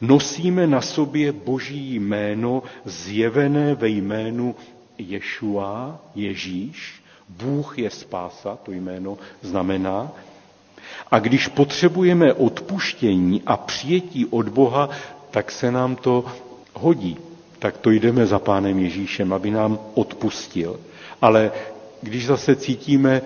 nosíme 0.00 0.66
na 0.66 0.80
sobě 0.80 1.32
boží 1.32 1.94
jméno 1.94 2.62
zjevené 2.84 3.74
ve 3.74 3.88
jménu 3.88 4.54
Ješua, 4.98 6.00
Ježíš, 6.14 7.02
Bůh 7.28 7.78
je 7.78 7.90
spása, 7.90 8.56
to 8.62 8.72
jméno 8.72 9.18
znamená. 9.42 10.12
A 11.10 11.18
když 11.18 11.46
potřebujeme 11.48 12.32
odpuštění 12.32 13.42
a 13.46 13.56
přijetí 13.56 14.26
od 14.26 14.48
Boha, 14.48 14.90
tak 15.30 15.50
se 15.50 15.70
nám 15.70 15.96
to 15.96 16.24
hodí 16.80 17.16
tak 17.60 17.78
to 17.78 17.90
jdeme 17.90 18.26
za 18.26 18.38
Pánem 18.38 18.78
Ježíšem, 18.78 19.32
aby 19.32 19.50
nám 19.50 19.78
odpustil. 19.94 20.80
Ale 21.20 21.52
když 22.02 22.26
zase 22.26 22.56
cítíme 22.56 23.22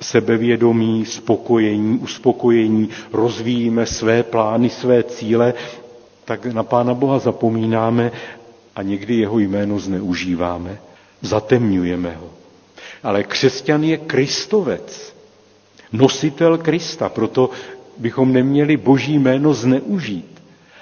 sebevědomí, 0.00 1.06
spokojení, 1.06 1.98
uspokojení, 1.98 2.88
rozvíjíme 3.12 3.86
své 3.86 4.22
plány, 4.22 4.70
své 4.70 5.02
cíle, 5.02 5.54
tak 6.24 6.46
na 6.46 6.62
Pána 6.62 6.94
Boha 6.94 7.18
zapomínáme 7.18 8.12
a 8.76 8.82
někdy 8.82 9.14
jeho 9.14 9.38
jméno 9.38 9.78
zneužíváme. 9.78 10.78
Zatemňujeme 11.22 12.14
ho. 12.20 12.28
Ale 13.02 13.24
křesťan 13.24 13.84
je 13.84 13.96
kristovec, 13.96 15.14
nositel 15.92 16.58
Krista, 16.58 17.08
proto 17.08 17.50
bychom 17.98 18.32
neměli 18.32 18.76
boží 18.76 19.18
jméno 19.18 19.54
zneužít, 19.54 20.37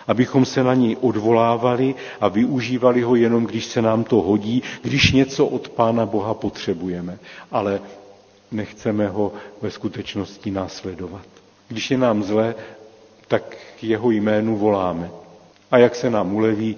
abychom 0.07 0.45
se 0.45 0.63
na 0.65 0.75
něj 0.75 0.97
odvolávali 1.01 1.95
a 2.21 2.29
využívali 2.29 3.03
ho 3.03 3.15
jenom, 3.17 3.47
když 3.47 3.65
se 3.67 3.83
nám 3.83 4.05
to 4.05 4.17
hodí, 4.17 4.63
když 4.83 5.13
něco 5.13 5.47
od 5.47 5.69
Pána 5.69 6.07
Boha 6.07 6.35
potřebujeme. 6.35 7.19
Ale 7.53 7.81
nechceme 8.53 9.09
ho 9.09 9.33
ve 9.63 9.71
skutečnosti 9.71 10.51
následovat. 10.51 11.27
Když 11.69 11.91
je 11.91 11.99
nám 11.99 12.23
zle, 12.23 12.55
tak 13.29 13.57
jeho 13.83 14.11
jménu 14.11 14.57
voláme. 14.57 15.11
A 15.71 15.79
jak 15.79 15.95
se 15.95 16.11
nám 16.11 16.35
uleví, 16.35 16.77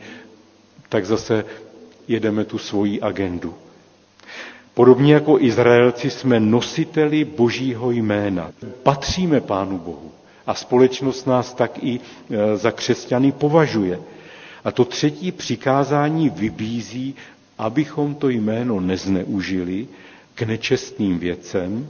tak 0.88 1.06
zase 1.06 1.44
jedeme 2.08 2.44
tu 2.44 2.58
svoji 2.58 3.00
agendu. 3.00 3.54
Podobně 4.74 5.14
jako 5.14 5.40
Izraelci 5.40 6.10
jsme 6.10 6.40
nositeli 6.40 7.24
Božího 7.24 7.90
jména. 7.90 8.50
Patříme 8.82 9.40
Pánu 9.40 9.78
Bohu 9.78 10.10
a 10.48 10.54
společnost 10.54 11.26
nás 11.26 11.54
tak 11.54 11.82
i 11.84 12.00
e, 12.00 12.56
za 12.56 12.70
křesťany 12.70 13.32
považuje. 13.32 14.00
A 14.64 14.70
to 14.72 14.84
třetí 14.84 15.32
přikázání 15.32 16.30
vybízí, 16.30 17.14
abychom 17.58 18.14
to 18.14 18.28
jméno 18.28 18.80
nezneužili 18.80 19.88
k 20.34 20.42
nečestným 20.42 21.18
věcem, 21.18 21.88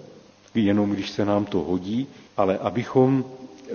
jenom 0.55 0.91
když 0.91 1.11
se 1.11 1.25
nám 1.25 1.45
to 1.45 1.59
hodí, 1.59 2.07
ale 2.37 2.59
abychom 2.59 3.25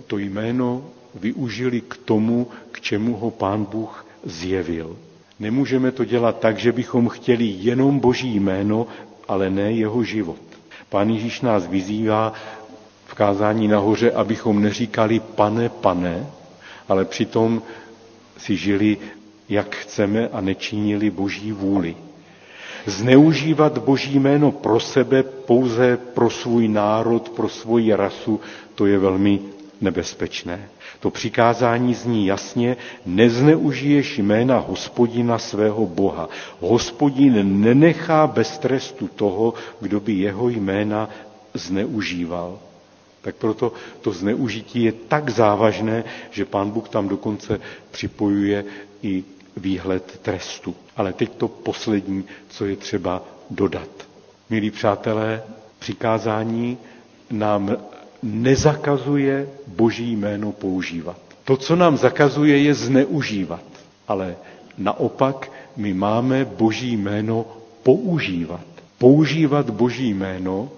to 0.07 0.17
jméno 0.17 0.83
využili 1.15 1.81
k 1.81 1.97
tomu, 1.97 2.47
k 2.71 2.81
čemu 2.81 3.15
ho 3.15 3.31
Pán 3.31 3.65
Bůh 3.65 4.05
zjevil. 4.23 4.97
Nemůžeme 5.39 5.91
to 5.91 6.05
dělat 6.05 6.39
tak, 6.39 6.57
že 6.59 6.71
bychom 6.71 7.09
chtěli 7.09 7.45
jenom 7.45 7.99
Boží 7.99 8.35
jméno, 8.39 8.87
ale 9.27 9.49
ne 9.49 9.71
jeho 9.71 10.03
život. 10.03 10.39
Pán 10.89 11.09
Ježíš 11.09 11.41
nás 11.41 11.67
vyzývá 11.67 12.33
kázání 13.13 13.67
nahoře, 13.67 14.11
abychom 14.11 14.61
neříkali 14.61 15.19
pane, 15.19 15.69
pane, 15.69 16.27
ale 16.89 17.05
přitom 17.05 17.61
si 18.37 18.55
žili, 18.57 18.97
jak 19.49 19.75
chceme 19.75 20.27
a 20.27 20.41
nečinili 20.41 21.09
Boží 21.09 21.51
vůli. 21.51 21.95
Zneužívat 22.85 23.77
Boží 23.77 24.19
jméno 24.19 24.51
pro 24.51 24.79
sebe, 24.79 25.23
pouze 25.23 25.97
pro 25.97 26.29
svůj 26.29 26.67
národ, 26.67 27.29
pro 27.29 27.49
svoji 27.49 27.93
rasu, 27.95 28.39
to 28.75 28.85
je 28.85 28.97
velmi 28.99 29.39
nebezpečné. 29.81 30.69
To 30.99 31.09
přikázání 31.11 31.93
zní 31.93 32.25
jasně, 32.27 32.77
nezneužiješ 33.05 34.17
jména 34.17 34.57
hospodina 34.59 35.37
svého 35.39 35.85
Boha. 35.85 36.29
Hospodin 36.59 37.61
nenechá 37.61 38.27
bez 38.27 38.57
trestu 38.57 39.07
toho, 39.07 39.53
kdo 39.81 39.99
by 39.99 40.13
jeho 40.13 40.49
jména 40.49 41.09
zneužíval. 41.53 42.59
Tak 43.23 43.35
proto 43.35 43.73
to 44.01 44.11
zneužití 44.11 44.83
je 44.83 44.91
tak 44.91 45.29
závažné, 45.29 46.03
že 46.31 46.45
pán 46.45 46.69
Bůh 46.69 46.89
tam 46.89 47.07
dokonce 47.07 47.59
připojuje 47.91 48.65
i 49.03 49.23
výhled 49.57 50.19
trestu. 50.21 50.75
Ale 50.97 51.13
teď 51.13 51.31
to 51.37 51.47
poslední, 51.47 52.23
co 52.49 52.65
je 52.65 52.75
třeba 52.75 53.23
dodat. 53.49 53.89
Milí 54.49 54.71
přátelé, 54.71 55.43
přikázání 55.79 56.77
nám 57.31 57.77
nezakazuje 58.23 59.49
boží 59.67 60.15
jméno 60.15 60.51
používat. 60.51 61.17
To, 61.43 61.57
co 61.57 61.75
nám 61.75 61.97
zakazuje, 61.97 62.57
je 62.57 62.73
zneužívat. 62.73 63.63
Ale 64.07 64.35
naopak 64.77 65.51
my 65.75 65.93
máme 65.93 66.45
boží 66.45 66.97
jméno 66.97 67.45
používat. 67.83 68.63
Používat 68.97 69.69
boží 69.69 70.09
jméno 70.13 70.69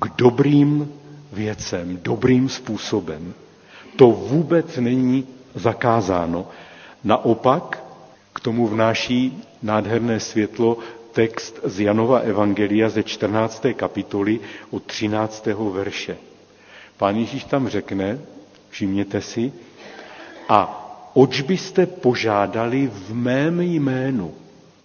k 0.00 0.06
dobrým 0.18 0.92
věcem, 1.32 1.98
dobrým 2.02 2.48
způsobem. 2.48 3.34
To 3.96 4.06
vůbec 4.10 4.76
není 4.76 5.26
zakázáno. 5.54 6.46
Naopak 7.04 7.84
k 8.32 8.40
tomu 8.40 8.66
vnáší 8.68 9.42
nádherné 9.62 10.20
světlo 10.20 10.78
text 11.12 11.60
z 11.64 11.80
Janova 11.80 12.18
Evangelia 12.18 12.88
ze 12.88 13.02
14. 13.02 13.66
kapitoly 13.76 14.40
od 14.70 14.82
13. 14.82 15.46
verše. 15.72 16.16
Pán 16.96 17.16
Ježíš 17.16 17.44
tam 17.44 17.68
řekne, 17.68 18.18
všimněte 18.70 19.20
si, 19.20 19.52
a 20.48 20.60
oč 21.14 21.40
byste 21.40 21.86
požádali 21.86 22.86
v 22.86 23.14
mém 23.14 23.60
jménu, 23.60 24.34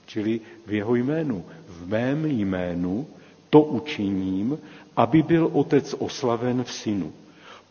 čili 0.06 0.40
v 0.66 0.74
jeho 0.74 0.96
jménu, 0.96 1.46
v 1.68 1.88
mém 1.90 2.26
jménu, 2.26 3.08
to 3.50 3.62
učiním, 3.62 4.58
aby 4.98 5.24
byl 5.24 5.50
otec 5.54 5.96
oslaven 6.00 6.64
v 6.64 6.72
synu. 6.74 7.12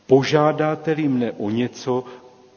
Požádáte-li 0.07 1.09
mne 1.09 1.33
o 1.33 1.51
něco, 1.51 2.05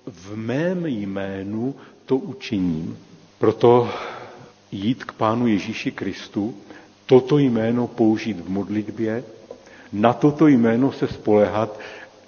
v 0.05 0.35
mém 0.35 0.85
jménu 0.85 1.75
to 2.05 2.17
učiním. 2.17 2.97
Proto 3.39 3.89
jít 4.71 5.03
k 5.03 5.11
Pánu 5.11 5.47
Ježíši 5.47 5.91
Kristu, 5.91 6.55
toto 7.05 7.37
jméno 7.37 7.87
použít 7.87 8.39
v 8.39 8.49
modlitbě, 8.49 9.23
na 9.93 10.13
toto 10.13 10.47
jméno 10.47 10.91
se 10.91 11.07
spolehat 11.07 11.79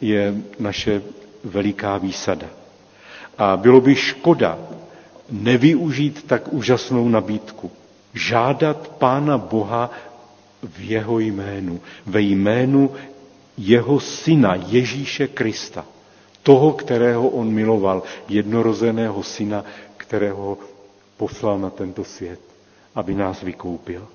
je 0.02 0.36
naše 0.60 1.02
veliká 1.44 1.98
výsada. 1.98 2.48
A 3.38 3.58
bylo 3.58 3.82
by 3.82 3.96
škoda 3.96 4.60
nevyužít 5.32 6.24
tak 6.28 6.54
úžasnou 6.54 7.10
nabídku. 7.10 7.72
Žádat 8.14 8.88
Pána 8.88 9.38
Boha 9.38 9.92
v 10.64 10.80
jeho 10.90 11.20
jménu, 11.20 11.82
ve 12.06 12.22
jménu 12.22 12.92
jeho 13.58 14.00
syna 14.00 14.56
Ježíše 14.68 15.28
Krista, 15.28 15.86
toho, 16.44 16.74
kterého 16.74 17.28
on 17.30 17.50
miloval, 17.50 18.04
jednorozeného 18.30 19.24
syna, 19.24 19.66
kterého 19.98 20.58
poslal 21.18 21.60
na 21.60 21.70
tento 21.70 22.04
svět, 22.04 22.40
aby 22.96 23.14
nás 23.16 23.42
vykoupil. 23.42 24.08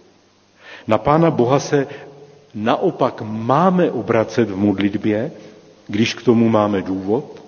Na 0.86 0.98
Pána 0.98 1.30
Boha 1.30 1.58
se 1.60 1.86
naopak 2.54 3.22
máme 3.22 3.90
obracet 3.90 4.50
v 4.50 4.56
modlitbě, 4.56 5.32
když 5.88 6.14
k 6.14 6.22
tomu 6.22 6.48
máme 6.48 6.82
důvod, 6.82 7.42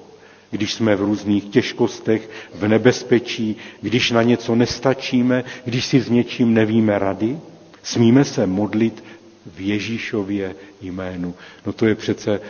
když 0.50 0.74
jsme 0.74 0.96
v 0.96 1.00
různých 1.00 1.44
těžkostech, 1.44 2.30
v 2.54 2.68
nebezpečí, 2.68 3.56
když 3.80 4.10
na 4.10 4.22
něco 4.22 4.54
nestačíme, 4.54 5.44
když 5.64 5.86
si 5.86 6.00
s 6.00 6.08
něčím 6.10 6.54
nevíme 6.54 6.98
rady, 6.98 7.38
smíme 7.84 8.24
se 8.24 8.46
modlit 8.46 9.04
v 9.46 9.60
Ježíšově 9.60 10.54
jménu. 10.80 11.34
No 11.66 11.72
to 11.72 11.86
je 11.86 11.94
přece 11.94 12.40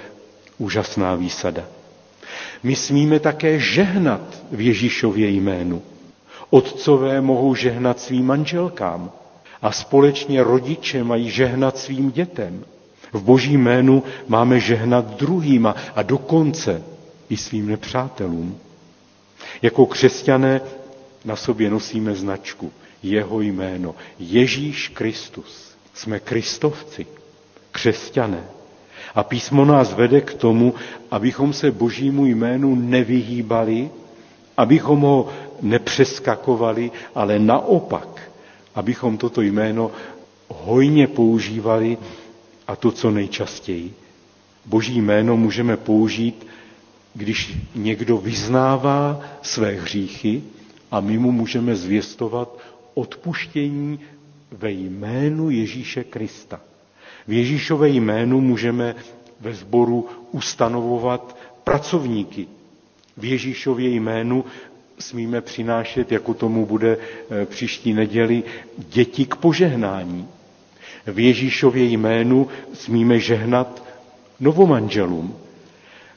úžasná 0.58 1.14
výsada. 1.14 1.64
My 2.62 2.76
smíme 2.76 3.20
také 3.20 3.58
žehnat 3.60 4.20
v 4.50 4.60
Ježíšově 4.60 5.28
jménu. 5.28 5.82
Otcové 6.50 7.20
mohou 7.20 7.54
žehnat 7.54 8.00
svým 8.00 8.26
manželkám 8.26 9.10
a 9.62 9.72
společně 9.72 10.42
rodiče 10.42 11.04
mají 11.04 11.30
žehnat 11.30 11.78
svým 11.78 12.10
dětem. 12.10 12.64
V 13.12 13.22
boží 13.22 13.52
jménu 13.56 14.02
máme 14.28 14.60
žehnat 14.60 15.16
druhým 15.16 15.66
a 15.94 16.02
dokonce 16.02 16.82
i 17.28 17.36
svým 17.36 17.66
nepřátelům. 17.66 18.58
Jako 19.62 19.86
křesťané 19.86 20.60
na 21.24 21.36
sobě 21.36 21.70
nosíme 21.70 22.14
značku, 22.14 22.72
jeho 23.04 23.40
jméno, 23.40 23.94
Ježíš 24.18 24.88
Kristus. 24.88 25.74
Jsme 25.94 26.20
kristovci, 26.20 27.06
křesťané. 27.72 28.44
A 29.14 29.22
písmo 29.22 29.64
nás 29.64 29.92
vede 29.92 30.20
k 30.20 30.34
tomu, 30.34 30.74
abychom 31.10 31.52
se 31.52 31.70
božímu 31.70 32.26
jménu 32.26 32.74
nevyhýbali, 32.74 33.90
abychom 34.56 35.00
ho 35.00 35.28
nepřeskakovali, 35.62 36.90
ale 37.14 37.38
naopak, 37.38 38.30
abychom 38.74 39.18
toto 39.18 39.40
jméno 39.40 39.90
hojně 40.48 41.06
používali 41.06 41.98
a 42.68 42.76
to, 42.76 42.92
co 42.92 43.10
nejčastěji. 43.10 43.94
Boží 44.66 45.00
jméno 45.00 45.36
můžeme 45.36 45.76
použít, 45.76 46.46
když 47.14 47.56
někdo 47.74 48.18
vyznává 48.18 49.20
své 49.42 49.70
hříchy 49.72 50.42
a 50.90 51.00
my 51.00 51.18
mu 51.18 51.32
můžeme 51.32 51.76
zvěstovat 51.76 52.58
odpuštění 52.94 54.00
ve 54.52 54.70
jménu 54.70 55.50
Ježíše 55.50 56.04
Krista. 56.04 56.60
V 57.28 57.32
Ježíšové 57.32 57.88
jménu 57.88 58.40
můžeme 58.40 58.94
ve 59.40 59.54
sboru 59.54 60.08
ustanovovat 60.32 61.36
pracovníky. 61.64 62.46
V 63.16 63.24
Ježíšově 63.24 63.88
jménu 63.90 64.44
smíme 64.98 65.40
přinášet, 65.40 66.12
jako 66.12 66.34
tomu 66.34 66.66
bude 66.66 66.98
eh, 66.98 67.46
příští 67.46 67.92
neděli, 67.92 68.42
děti 68.88 69.26
k 69.26 69.36
požehnání. 69.36 70.28
V 71.06 71.18
Ježíšově 71.18 71.84
jménu 71.84 72.48
smíme 72.74 73.20
žehnat 73.20 73.82
novomanželům. 74.40 75.36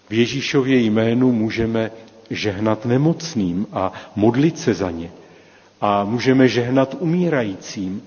V 0.10 0.14
Ježíšově 0.14 0.78
jménu 0.80 1.32
můžeme 1.32 1.92
žehnat 2.30 2.86
nemocným 2.86 3.68
a 3.74 3.94
modlit 4.16 4.60
se 4.60 4.74
za 4.74 4.92
ně. 4.92 5.12
A 5.82 6.04
můžeme 6.04 6.48
žehnat 6.48 6.96
umírajícím. 7.00 8.02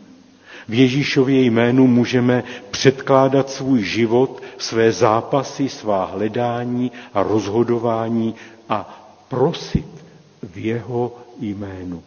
V 0.69 0.75
Ježíšově 0.75 1.43
jménu 1.43 1.87
můžeme 1.87 2.45
předkládat 2.71 3.51
svůj 3.51 3.83
život, 3.83 4.43
své 4.59 4.93
zápasy, 4.93 5.69
svá 5.69 6.05
hledání 6.05 6.93
a 7.15 7.23
rozhodování 7.23 8.35
a 8.69 9.07
prosit 9.29 9.87
v 10.43 10.59
jeho 10.59 11.19
jménu. 11.41 12.03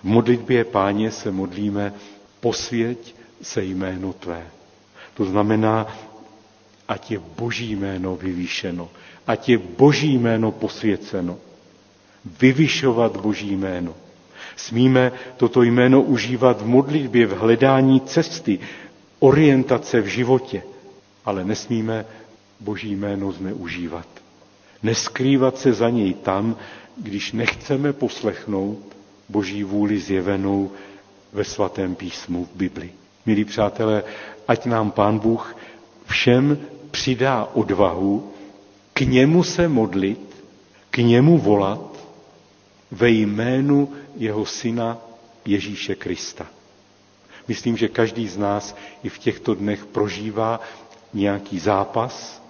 V 0.00 0.04
modlitbě 0.04 0.64
páně 0.64 1.10
se 1.10 1.30
modlíme 1.30 1.92
posvěť 2.40 3.14
se 3.42 3.64
jméno 3.64 4.12
tvé. 4.12 4.46
To 5.14 5.24
znamená, 5.24 5.86
ať 6.88 7.10
je 7.10 7.18
boží 7.38 7.72
jméno 7.76 8.16
vyvýšeno, 8.16 8.88
ať 9.26 9.48
je 9.48 9.58
boží 9.58 10.14
jméno 10.14 10.52
posvěceno. 10.52 11.36
Vyvyšovat 12.40 13.16
boží 13.16 13.52
jméno. 13.52 13.94
Smíme 14.58 15.12
toto 15.36 15.62
jméno 15.62 16.02
užívat 16.02 16.62
v 16.62 16.66
modlitbě, 16.66 17.26
v 17.26 17.38
hledání 17.38 18.00
cesty, 18.00 18.58
orientace 19.18 20.00
v 20.00 20.06
životě, 20.06 20.62
ale 21.24 21.44
nesmíme 21.44 22.04
boží 22.60 22.92
jméno 22.96 23.32
zneužívat. 23.32 24.06
Neskrývat 24.82 25.58
se 25.58 25.72
za 25.72 25.90
něj 25.90 26.14
tam, 26.14 26.56
když 26.96 27.32
nechceme 27.32 27.92
poslechnout 27.92 28.78
boží 29.28 29.64
vůli 29.64 29.98
zjevenou 29.98 30.70
ve 31.32 31.44
svatém 31.44 31.94
písmu 31.94 32.44
v 32.44 32.56
Bibli. 32.56 32.90
Milí 33.26 33.44
přátelé, 33.44 34.02
ať 34.48 34.66
nám 34.66 34.90
Pán 34.90 35.18
Bůh 35.18 35.56
všem 36.06 36.58
přidá 36.90 37.44
odvahu 37.54 38.32
k 38.92 39.00
němu 39.00 39.42
se 39.44 39.68
modlit, 39.68 40.36
k 40.90 40.96
němu 40.98 41.38
volat 41.38 41.87
ve 42.90 43.10
jménu 43.10 43.92
jeho 44.16 44.46
syna 44.46 44.98
Ježíše 45.44 45.94
Krista. 45.94 46.46
Myslím, 47.48 47.76
že 47.76 47.88
každý 47.88 48.28
z 48.28 48.36
nás 48.38 48.76
i 49.04 49.08
v 49.08 49.18
těchto 49.18 49.54
dnech 49.54 49.86
prožívá 49.86 50.60
nějaký 51.14 51.58
zápas, 51.58 52.42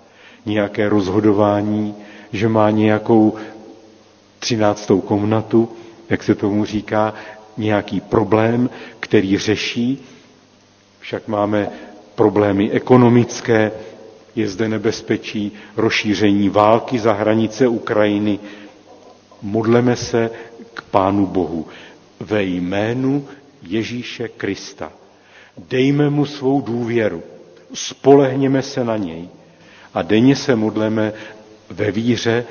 nějaké 0.46 0.88
rozhodování, 0.88 1.94
že 2.32 2.48
má 2.48 2.70
nějakou 2.70 3.34
třináctou 4.38 5.00
komnatu, 5.00 5.68
jak 6.08 6.22
se 6.22 6.34
tomu 6.34 6.64
říká, 6.64 7.14
nějaký 7.56 8.00
problém, 8.00 8.70
který 9.00 9.38
řeší. 9.38 9.98
Však 11.00 11.28
máme 11.28 11.68
problémy 12.14 12.70
ekonomické, 12.70 13.72
je 14.36 14.48
zde 14.48 14.68
nebezpečí 14.68 15.52
rozšíření 15.76 16.48
války 16.48 16.98
za 16.98 17.12
hranice 17.12 17.68
Ukrajiny. 17.68 18.38
Modleme 19.42 19.96
se 19.96 20.30
k 20.74 20.82
Pánu 20.82 21.26
Bohu 21.26 21.66
ve 22.20 22.42
jménu 22.42 23.28
Ježíše 23.62 24.28
Krista. 24.28 24.92
Dejme 25.68 26.10
mu 26.10 26.26
svou 26.26 26.60
důvěru, 26.60 27.22
spolehněme 27.74 28.62
se 28.62 28.84
na 28.84 28.96
něj 28.96 29.28
a 29.94 30.02
denně 30.02 30.36
se 30.36 30.56
modleme 30.56 31.12
ve 31.70 31.90
víře 31.90 32.44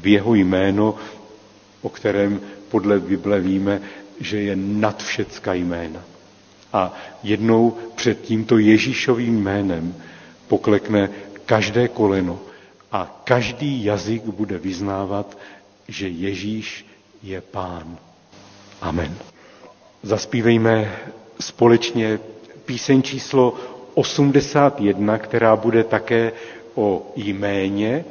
v 0.00 0.06
jeho 0.06 0.34
jméno, 0.34 0.94
o 1.82 1.88
kterém 1.88 2.40
podle 2.68 3.00
Bible 3.00 3.40
víme, 3.40 3.80
že 4.20 4.40
je 4.40 4.56
nad 4.56 5.02
všecka 5.02 5.54
jména. 5.54 6.00
A 6.72 6.92
jednou 7.22 7.76
před 7.94 8.20
tímto 8.20 8.58
Ježíšovým 8.58 9.42
jménem 9.42 9.94
poklekne 10.48 11.10
každé 11.46 11.88
koleno 11.88 12.40
a 12.92 13.20
každý 13.24 13.84
jazyk 13.84 14.22
bude 14.24 14.58
vyznávat, 14.58 15.38
že 15.88 16.08
Ježíš 16.08 16.86
je 17.22 17.40
pán. 17.40 17.98
Amen. 18.80 19.16
Zaspívejme 20.02 20.96
společně 21.40 22.18
píseň 22.64 23.02
číslo 23.02 23.54
81, 23.94 25.18
která 25.18 25.56
bude 25.56 25.84
také 25.84 26.32
o 26.74 27.12
jméně, 27.16 28.04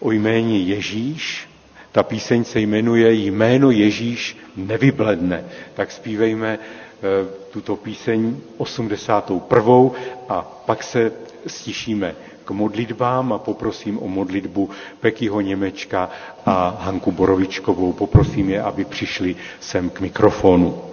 o 0.00 0.10
jméně 0.10 0.58
Ježíš. 0.58 1.48
Ta 1.92 2.02
píseň 2.02 2.44
se 2.44 2.60
jmenuje 2.60 3.12
Jméno 3.12 3.70
Ježíš 3.70 4.36
nevybledne. 4.56 5.44
Tak 5.74 5.92
zpívejme 5.92 6.58
eh, 6.58 7.00
tuto 7.52 7.76
píseň 7.76 8.36
81. 8.56 9.90
a 10.28 10.42
pak 10.66 10.82
se 10.82 11.12
stišíme 11.46 12.14
k 12.44 12.50
modlitbám 12.50 13.32
a 13.32 13.38
poprosím 13.38 13.98
o 13.98 14.08
modlitbu 14.08 14.70
Pekyho 15.00 15.40
Němečka 15.40 16.10
a 16.46 16.76
Hanku 16.80 17.12
Borovičkovou. 17.12 17.92
Poprosím 17.92 18.50
je, 18.50 18.62
aby 18.62 18.84
přišli 18.84 19.36
sem 19.60 19.90
k 19.90 20.00
mikrofonu. 20.00 20.91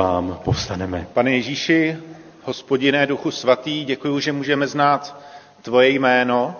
Modlitbám 0.00 0.40
povstaneme. 0.44 1.06
Pane 1.12 1.32
Ježíši, 1.32 1.96
hospodiné 2.42 3.06
duchu 3.06 3.30
svatý, 3.30 3.84
děkuji, 3.84 4.20
že 4.20 4.32
můžeme 4.32 4.66
znát 4.66 5.20
tvoje 5.62 5.88
jméno. 5.88 6.56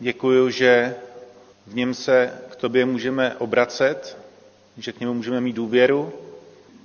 Děkuji, 0.00 0.50
že 0.50 0.94
v 1.66 1.74
něm 1.74 1.94
se 1.94 2.32
k 2.50 2.56
tobě 2.56 2.84
můžeme 2.84 3.34
obracet, 3.38 4.18
že 4.78 4.92
k 4.92 5.00
němu 5.00 5.14
můžeme 5.14 5.40
mít 5.40 5.52
důvěru. 5.56 6.12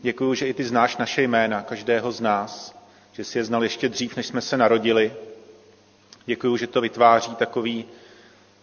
Děkuji, 0.02 0.34
že 0.34 0.48
i 0.48 0.54
ty 0.54 0.64
znáš 0.64 0.98
naše 0.98 1.22
jména, 1.22 1.62
každého 1.62 2.12
z 2.12 2.22
nás, 2.22 2.76
že 3.14 3.24
jsi 3.24 3.38
je 3.38 3.44
znal 3.44 3.64
ještě 3.64 3.90
dřív, 3.90 4.16
než 4.16 4.26
jsme 4.26 4.42
se 4.42 4.58
narodili. 4.58 5.14
Děkuji, 6.26 6.58
že 6.58 6.68
to 6.68 6.82
vytváří 6.82 7.36
takový 7.36 7.86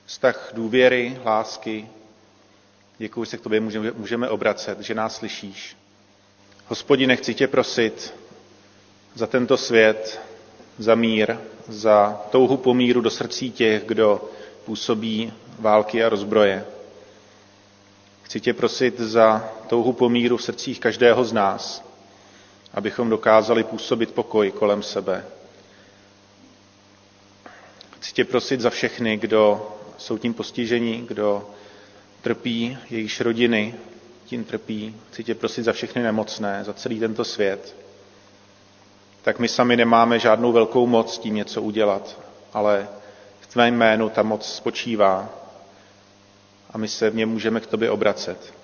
vztah 0.06 0.50
důvěry, 0.54 1.18
lásky. 1.24 1.88
Děkuji, 2.98 3.24
že 3.24 3.30
se 3.30 3.36
k 3.38 3.40
tobě 3.40 3.60
můžeme 3.96 4.28
obracet, 4.28 4.80
že 4.80 4.94
nás 4.94 5.16
slyšíš. 5.16 5.76
Hospodine, 6.72 7.16
chci 7.16 7.34
tě 7.34 7.46
prosit 7.48 8.14
za 9.14 9.26
tento 9.26 9.56
svět, 9.56 10.20
za 10.78 10.94
mír, 10.94 11.36
za 11.68 12.20
touhu 12.30 12.56
pomíru 12.56 13.00
do 13.00 13.10
srdcí 13.10 13.50
těch, 13.52 13.84
kdo 13.84 14.30
působí 14.64 15.32
války 15.58 16.04
a 16.04 16.08
rozbroje. 16.08 16.64
Chci 18.22 18.40
tě 18.40 18.54
prosit 18.54 19.00
za 19.00 19.50
touhu 19.68 19.92
pomíru 19.92 20.36
v 20.36 20.42
srdcích 20.42 20.80
každého 20.80 21.24
z 21.24 21.32
nás, 21.32 21.84
abychom 22.74 23.10
dokázali 23.10 23.64
působit 23.64 24.10
pokoj 24.14 24.50
kolem 24.50 24.82
sebe. 24.82 25.24
Chci 28.00 28.12
tě 28.12 28.24
prosit 28.24 28.60
za 28.60 28.70
všechny, 28.70 29.16
kdo 29.16 29.70
jsou 29.98 30.18
tím 30.18 30.34
postiženi, 30.34 31.04
kdo 31.08 31.50
trpí, 32.22 32.78
jejichž 32.90 33.20
rodiny 33.20 33.74
tím 34.32 34.44
trpí. 34.44 34.96
Chci 35.12 35.24
tě 35.24 35.34
prosit 35.34 35.62
za 35.62 35.72
všechny 35.72 36.02
nemocné, 36.02 36.64
za 36.64 36.72
celý 36.72 37.00
tento 37.00 37.24
svět. 37.24 37.76
Tak 39.22 39.38
my 39.38 39.48
sami 39.48 39.76
nemáme 39.76 40.18
žádnou 40.18 40.52
velkou 40.52 40.86
moc 40.86 41.18
tím 41.18 41.34
něco 41.34 41.62
udělat, 41.62 42.20
ale 42.52 42.88
v 43.40 43.46
tvém 43.46 43.74
jménu 43.74 44.08
ta 44.08 44.22
moc 44.22 44.52
spočívá 44.54 45.28
a 46.70 46.78
my 46.78 46.88
se 46.88 47.10
v 47.10 47.14
něm 47.14 47.28
můžeme 47.30 47.60
k 47.60 47.66
tobě 47.66 47.90
obracet. 47.90 48.54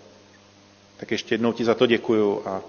Tak 0.96 1.10
ještě 1.10 1.34
jednou 1.34 1.52
ti 1.52 1.64
za 1.64 1.74
to 1.74 1.86
děkuju 1.86 2.42
a 2.48 2.60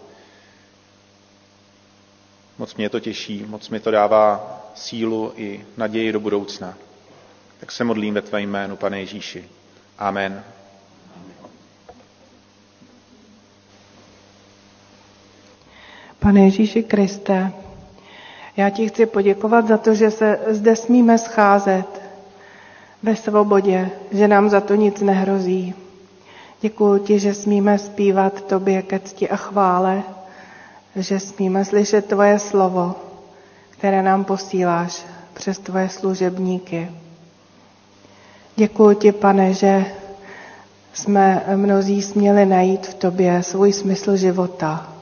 moc 2.58 2.76
mě 2.76 2.90
to 2.90 3.00
těší, 3.00 3.44
moc 3.48 3.70
mi 3.70 3.80
to 3.80 3.92
dává 3.92 4.28
sílu 4.76 5.34
i 5.36 5.66
naději 5.78 6.12
do 6.12 6.20
budoucna. 6.20 6.78
Tak 7.60 7.72
se 7.72 7.84
modlím 7.84 8.14
ve 8.14 8.22
tvém 8.22 8.44
jménu, 8.44 8.76
pane 8.76 9.00
Ježíši. 9.00 9.50
Amen. 9.98 10.44
Pane 16.20 16.42
Ježíši 16.42 16.84
Kriste, 16.84 17.52
já 18.58 18.70
ti 18.70 18.88
chci 18.90 19.06
poděkovat 19.06 19.68
za 19.68 19.78
to, 19.78 19.94
že 19.94 20.12
se 20.12 20.40
zde 20.48 20.76
smíme 20.76 21.18
scházet 21.18 22.02
ve 23.04 23.16
svobodě, 23.16 23.90
že 24.12 24.28
nám 24.28 24.50
za 24.50 24.62
to 24.62 24.76
nic 24.76 25.02
nehrozí. 25.02 25.74
Děkuji 26.62 26.98
ti, 27.00 27.20
že 27.20 27.34
smíme 27.34 27.78
zpívat 27.78 28.42
tobě 28.42 28.82
ke 28.82 29.00
cti 29.00 29.30
a 29.30 29.36
chvále, 29.36 30.04
že 30.96 31.20
smíme 31.20 31.66
slyšet 31.66 32.06
tvoje 32.06 32.40
slovo, 32.40 32.96
které 33.70 34.04
nám 34.04 34.24
posíláš 34.24 35.06
přes 35.34 35.60
tvoje 35.60 35.90
služebníky. 35.90 36.92
Děkuji 38.56 38.96
ti, 38.96 39.12
pane, 39.12 39.54
že 39.54 39.86
jsme 40.94 41.44
mnozí 41.56 42.02
směli 42.02 42.46
najít 42.46 42.88
v 42.88 42.94
tobě 42.94 43.44
svůj 43.44 43.74
smysl 43.74 44.16
života, 44.16 44.94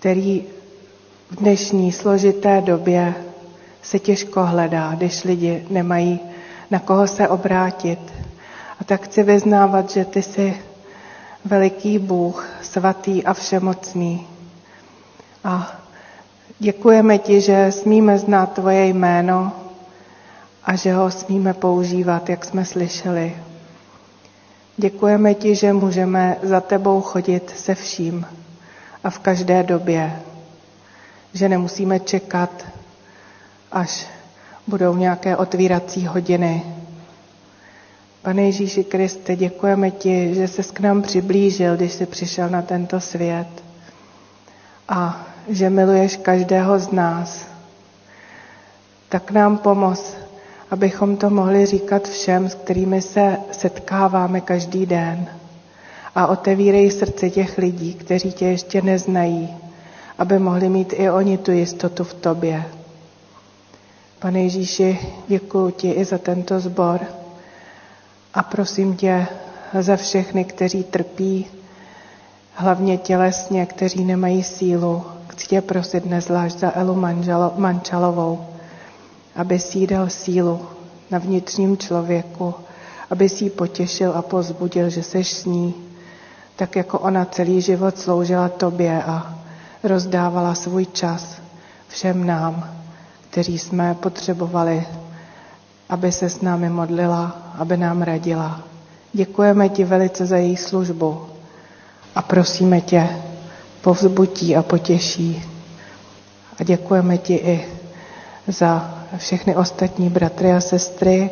který 0.00 0.44
v 1.30 1.36
dnešní 1.36 1.92
složité 1.92 2.60
době 2.60 3.14
se 3.82 3.98
těžko 3.98 4.44
hledá, 4.46 4.94
když 4.94 5.24
lidi 5.24 5.66
nemají 5.70 6.20
na 6.70 6.78
koho 6.78 7.06
se 7.06 7.28
obrátit. 7.28 7.98
A 8.80 8.84
tak 8.84 9.02
chci 9.04 9.22
vyznávat, 9.22 9.90
že 9.90 10.04
ty 10.04 10.22
jsi 10.22 10.56
veliký 11.44 11.98
Bůh, 11.98 12.48
svatý 12.62 13.24
a 13.24 13.34
všemocný. 13.34 14.26
A 15.44 15.72
děkujeme 16.58 17.18
ti, 17.18 17.40
že 17.40 17.72
smíme 17.72 18.18
znát 18.18 18.52
tvoje 18.52 18.86
jméno 18.86 19.52
a 20.64 20.76
že 20.76 20.92
ho 20.94 21.10
smíme 21.10 21.54
používat, 21.54 22.28
jak 22.28 22.44
jsme 22.44 22.64
slyšeli. 22.64 23.36
Děkujeme 24.76 25.34
ti, 25.34 25.54
že 25.54 25.72
můžeme 25.72 26.36
za 26.42 26.60
tebou 26.60 27.00
chodit 27.00 27.52
se 27.56 27.74
vším 27.74 28.26
a 29.04 29.10
v 29.10 29.18
každé 29.18 29.62
době. 29.62 30.20
Že 31.32 31.48
nemusíme 31.48 32.00
čekat, 32.00 32.66
až 33.72 34.06
budou 34.66 34.96
nějaké 34.96 35.36
otvírací 35.36 36.06
hodiny. 36.06 36.62
Pane 38.22 38.42
Ježíši 38.42 38.84
Kriste, 38.84 39.36
děkujeme 39.36 39.90
ti, 39.90 40.34
že 40.34 40.48
se 40.48 40.62
k 40.62 40.80
nám 40.80 41.02
přiblížil, 41.02 41.76
když 41.76 41.92
jsi 41.92 42.06
přišel 42.06 42.48
na 42.48 42.62
tento 42.62 43.00
svět 43.00 43.48
a 44.88 45.26
že 45.48 45.70
miluješ 45.70 46.16
každého 46.16 46.78
z 46.78 46.92
nás. 46.92 47.46
Tak 49.08 49.30
nám 49.30 49.58
pomoz, 49.58 50.16
abychom 50.70 51.16
to 51.16 51.30
mohli 51.30 51.66
říkat 51.66 52.08
všem, 52.08 52.48
s 52.48 52.54
kterými 52.54 53.02
se 53.02 53.36
setkáváme 53.52 54.40
každý 54.40 54.86
den. 54.86 55.39
A 56.14 56.26
otevírej 56.26 56.90
srdce 56.90 57.30
těch 57.30 57.58
lidí, 57.58 57.94
kteří 57.94 58.32
tě 58.32 58.46
ještě 58.46 58.82
neznají, 58.82 59.48
aby 60.18 60.38
mohli 60.38 60.68
mít 60.68 60.92
i 60.96 61.10
oni 61.10 61.38
tu 61.38 61.50
jistotu 61.52 62.04
v 62.04 62.14
tobě. 62.14 62.64
Pane 64.18 64.40
Ježíši, 64.42 64.98
děkuji 65.28 65.70
ti 65.70 65.90
i 65.90 66.04
za 66.04 66.18
tento 66.18 66.60
zbor 66.60 67.00
a 68.34 68.42
prosím 68.42 68.96
tě 68.96 69.26
za 69.80 69.96
všechny, 69.96 70.44
kteří 70.44 70.84
trpí, 70.84 71.46
hlavně 72.54 72.98
tělesně, 72.98 73.66
kteří 73.66 74.04
nemají 74.04 74.42
sílu. 74.42 75.04
Chci 75.28 75.46
tě 75.46 75.60
prosit 75.60 76.06
nezvlášť 76.06 76.58
za 76.58 76.72
Elu 76.74 76.94
Manžalo, 76.94 77.52
Mančalovou, 77.56 78.46
aby 79.36 79.58
si 79.58 79.86
dal 79.86 80.08
sílu 80.08 80.60
na 81.10 81.18
vnitřním 81.18 81.76
člověku, 81.76 82.54
aby 83.10 83.28
si 83.28 83.44
ji 83.44 83.50
potěšil 83.50 84.12
a 84.16 84.22
pozbudil, 84.22 84.90
že 84.90 85.02
seš 85.02 85.30
s 85.32 85.44
ní, 85.44 85.74
tak 86.60 86.76
jako 86.76 86.98
ona 86.98 87.24
celý 87.24 87.60
život 87.60 87.98
sloužila 87.98 88.48
tobě 88.48 89.02
a 89.02 89.34
rozdávala 89.82 90.54
svůj 90.54 90.86
čas 90.86 91.40
všem 91.88 92.26
nám 92.26 92.80
kteří 93.30 93.58
jsme 93.58 93.94
potřebovali, 93.94 94.86
aby 95.88 96.12
se 96.12 96.30
s 96.30 96.40
námi 96.40 96.70
modlila, 96.70 97.36
aby 97.58 97.76
nám 97.76 98.02
radila. 98.02 98.60
Děkujeme 99.12 99.68
ti 99.68 99.84
velice 99.84 100.26
za 100.26 100.36
její 100.36 100.56
službu 100.56 101.26
a 102.14 102.22
prosíme 102.22 102.80
tě, 102.80 103.08
povzbudí 103.80 104.56
a 104.56 104.62
potěší. 104.62 105.42
A 106.60 106.64
děkujeme 106.64 107.18
ti 107.18 107.34
i 107.34 107.68
za 108.48 108.94
všechny 109.16 109.56
ostatní 109.56 110.10
bratry 110.10 110.52
a 110.52 110.60
sestry, 110.60 111.30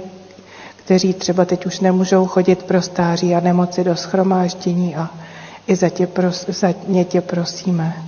kteří 0.88 1.14
třeba 1.14 1.44
teď 1.44 1.66
už 1.66 1.80
nemůžou 1.80 2.26
chodit 2.26 2.62
pro 2.62 2.82
stáří 2.82 3.34
a 3.34 3.40
nemoci 3.40 3.84
do 3.84 3.96
schromáždění 3.96 4.96
a 4.96 5.10
i 5.66 5.76
za, 5.76 5.88
tě 5.88 6.06
pros, 6.06 6.46
za 6.48 6.68
ně 6.86 7.04
tě 7.04 7.20
prosíme. 7.20 8.04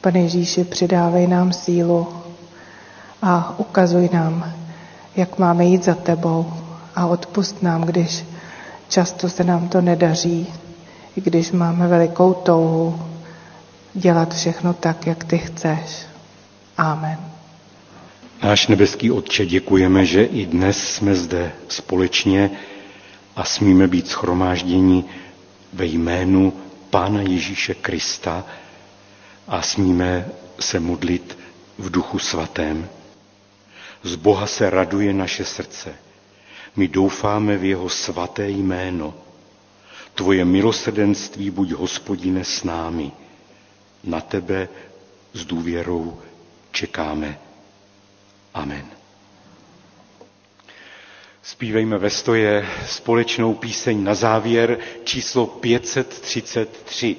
Pane 0.00 0.20
Ježíši, 0.20 0.64
přidávej 0.64 1.26
nám 1.26 1.52
sílu, 1.52 2.08
a 3.22 3.54
ukazuj 3.58 4.08
nám, 4.12 4.52
jak 5.16 5.38
máme 5.38 5.64
jít 5.64 5.84
za 5.84 5.94
tebou 5.94 6.52
a 6.96 7.06
odpust 7.06 7.62
nám, 7.62 7.82
když 7.82 8.24
často 8.88 9.28
se 9.28 9.44
nám 9.44 9.68
to 9.68 9.80
nedaří, 9.80 10.46
i 11.16 11.20
když 11.20 11.52
máme 11.52 11.86
velikou 11.88 12.32
touhu 12.34 13.02
dělat 13.94 14.34
všechno 14.34 14.74
tak, 14.74 15.06
jak 15.06 15.24
ty 15.24 15.38
chceš. 15.38 16.06
Amen. 16.78 17.31
Náš 18.42 18.66
nebeský 18.66 19.10
Otče, 19.10 19.46
děkujeme, 19.46 20.06
že 20.06 20.24
i 20.24 20.46
dnes 20.46 20.94
jsme 20.94 21.14
zde 21.14 21.52
společně 21.68 22.50
a 23.36 23.44
smíme 23.44 23.88
být 23.88 24.08
schromážděni 24.08 25.04
ve 25.72 25.86
jménu 25.86 26.52
Pána 26.90 27.20
Ježíše 27.20 27.74
Krista 27.74 28.44
a 29.48 29.62
smíme 29.62 30.28
se 30.60 30.80
modlit 30.80 31.38
v 31.78 31.90
duchu 31.90 32.18
svatém. 32.18 32.88
Z 34.02 34.14
Boha 34.14 34.46
se 34.46 34.70
raduje 34.70 35.12
naše 35.12 35.44
srdce. 35.44 35.94
My 36.76 36.88
doufáme 36.88 37.56
v 37.56 37.64
jeho 37.64 37.88
svaté 37.88 38.48
jméno. 38.50 39.14
Tvoje 40.14 40.44
milosrdenství 40.44 41.50
buď, 41.50 41.70
hospodine, 41.72 42.44
s 42.44 42.64
námi. 42.64 43.12
Na 44.04 44.20
tebe 44.20 44.68
s 45.34 45.44
důvěrou 45.44 46.18
čekáme. 46.72 47.38
Amen. 48.54 48.86
Spívejme 51.42 51.98
ve 51.98 52.10
stoje 52.10 52.66
společnou 52.86 53.54
píseň 53.54 54.04
na 54.04 54.14
závěr 54.14 54.78
číslo 55.04 55.46
533. 55.46 57.16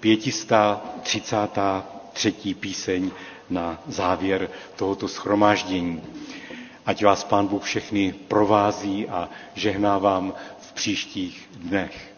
533. 0.00 2.54
píseň 2.60 3.10
na 3.50 3.82
závěr 3.86 4.48
tohoto 4.76 5.08
schromáždění. 5.08 6.02
Ať 6.86 7.04
vás 7.04 7.24
Pán 7.24 7.46
Bůh 7.46 7.62
všechny 7.64 8.12
provází 8.28 9.08
a 9.08 9.28
žehná 9.54 9.98
vám 9.98 10.34
v 10.60 10.72
příštích 10.72 11.48
dnech. 11.56 12.11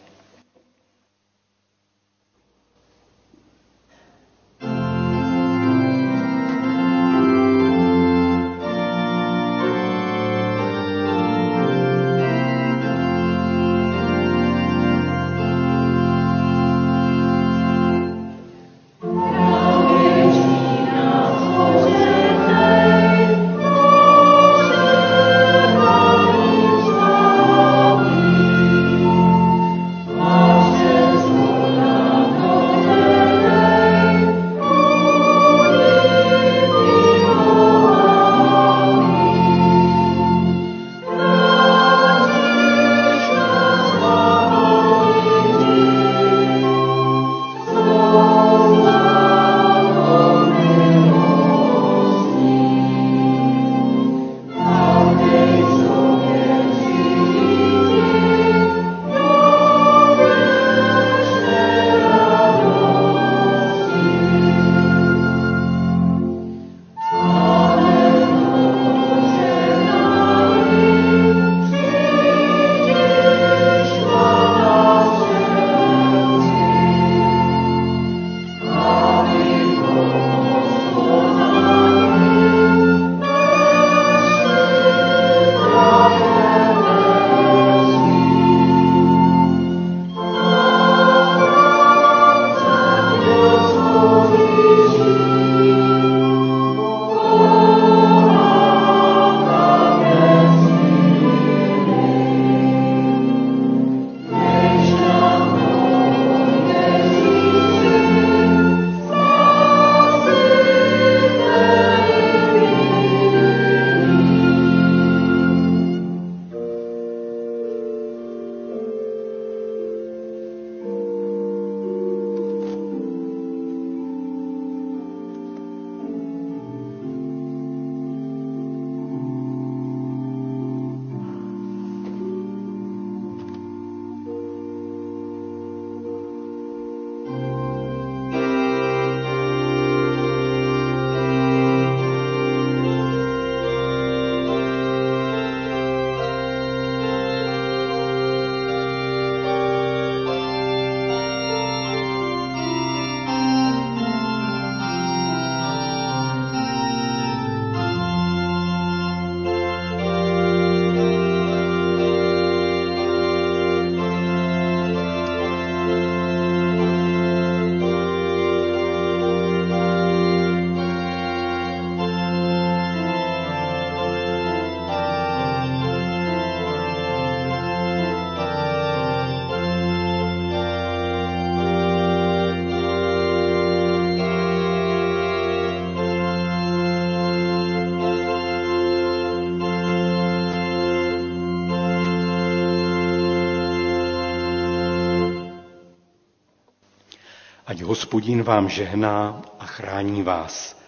Hospodin 197.95 198.42
vám 198.42 198.68
žehná 198.68 199.42
a 199.59 199.66
chrání 199.66 200.22
vás. 200.22 200.78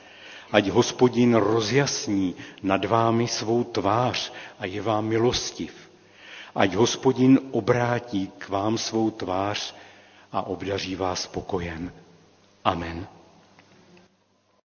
Ať 0.52 0.68
hospodin 0.68 1.34
rozjasní 1.34 2.34
nad 2.62 2.84
vámi 2.84 3.28
svou 3.28 3.64
tvář 3.64 4.32
a 4.58 4.66
je 4.66 4.82
vám 4.82 5.06
milostiv. 5.06 5.72
Ať 6.54 6.74
hospodin 6.74 7.38
obrátí 7.50 8.26
k 8.38 8.48
vám 8.48 8.78
svou 8.78 9.10
tvář 9.10 9.74
a 10.32 10.42
obdaří 10.42 10.96
vás 10.96 11.26
pokojem. 11.26 11.92
Amen. 12.64 13.06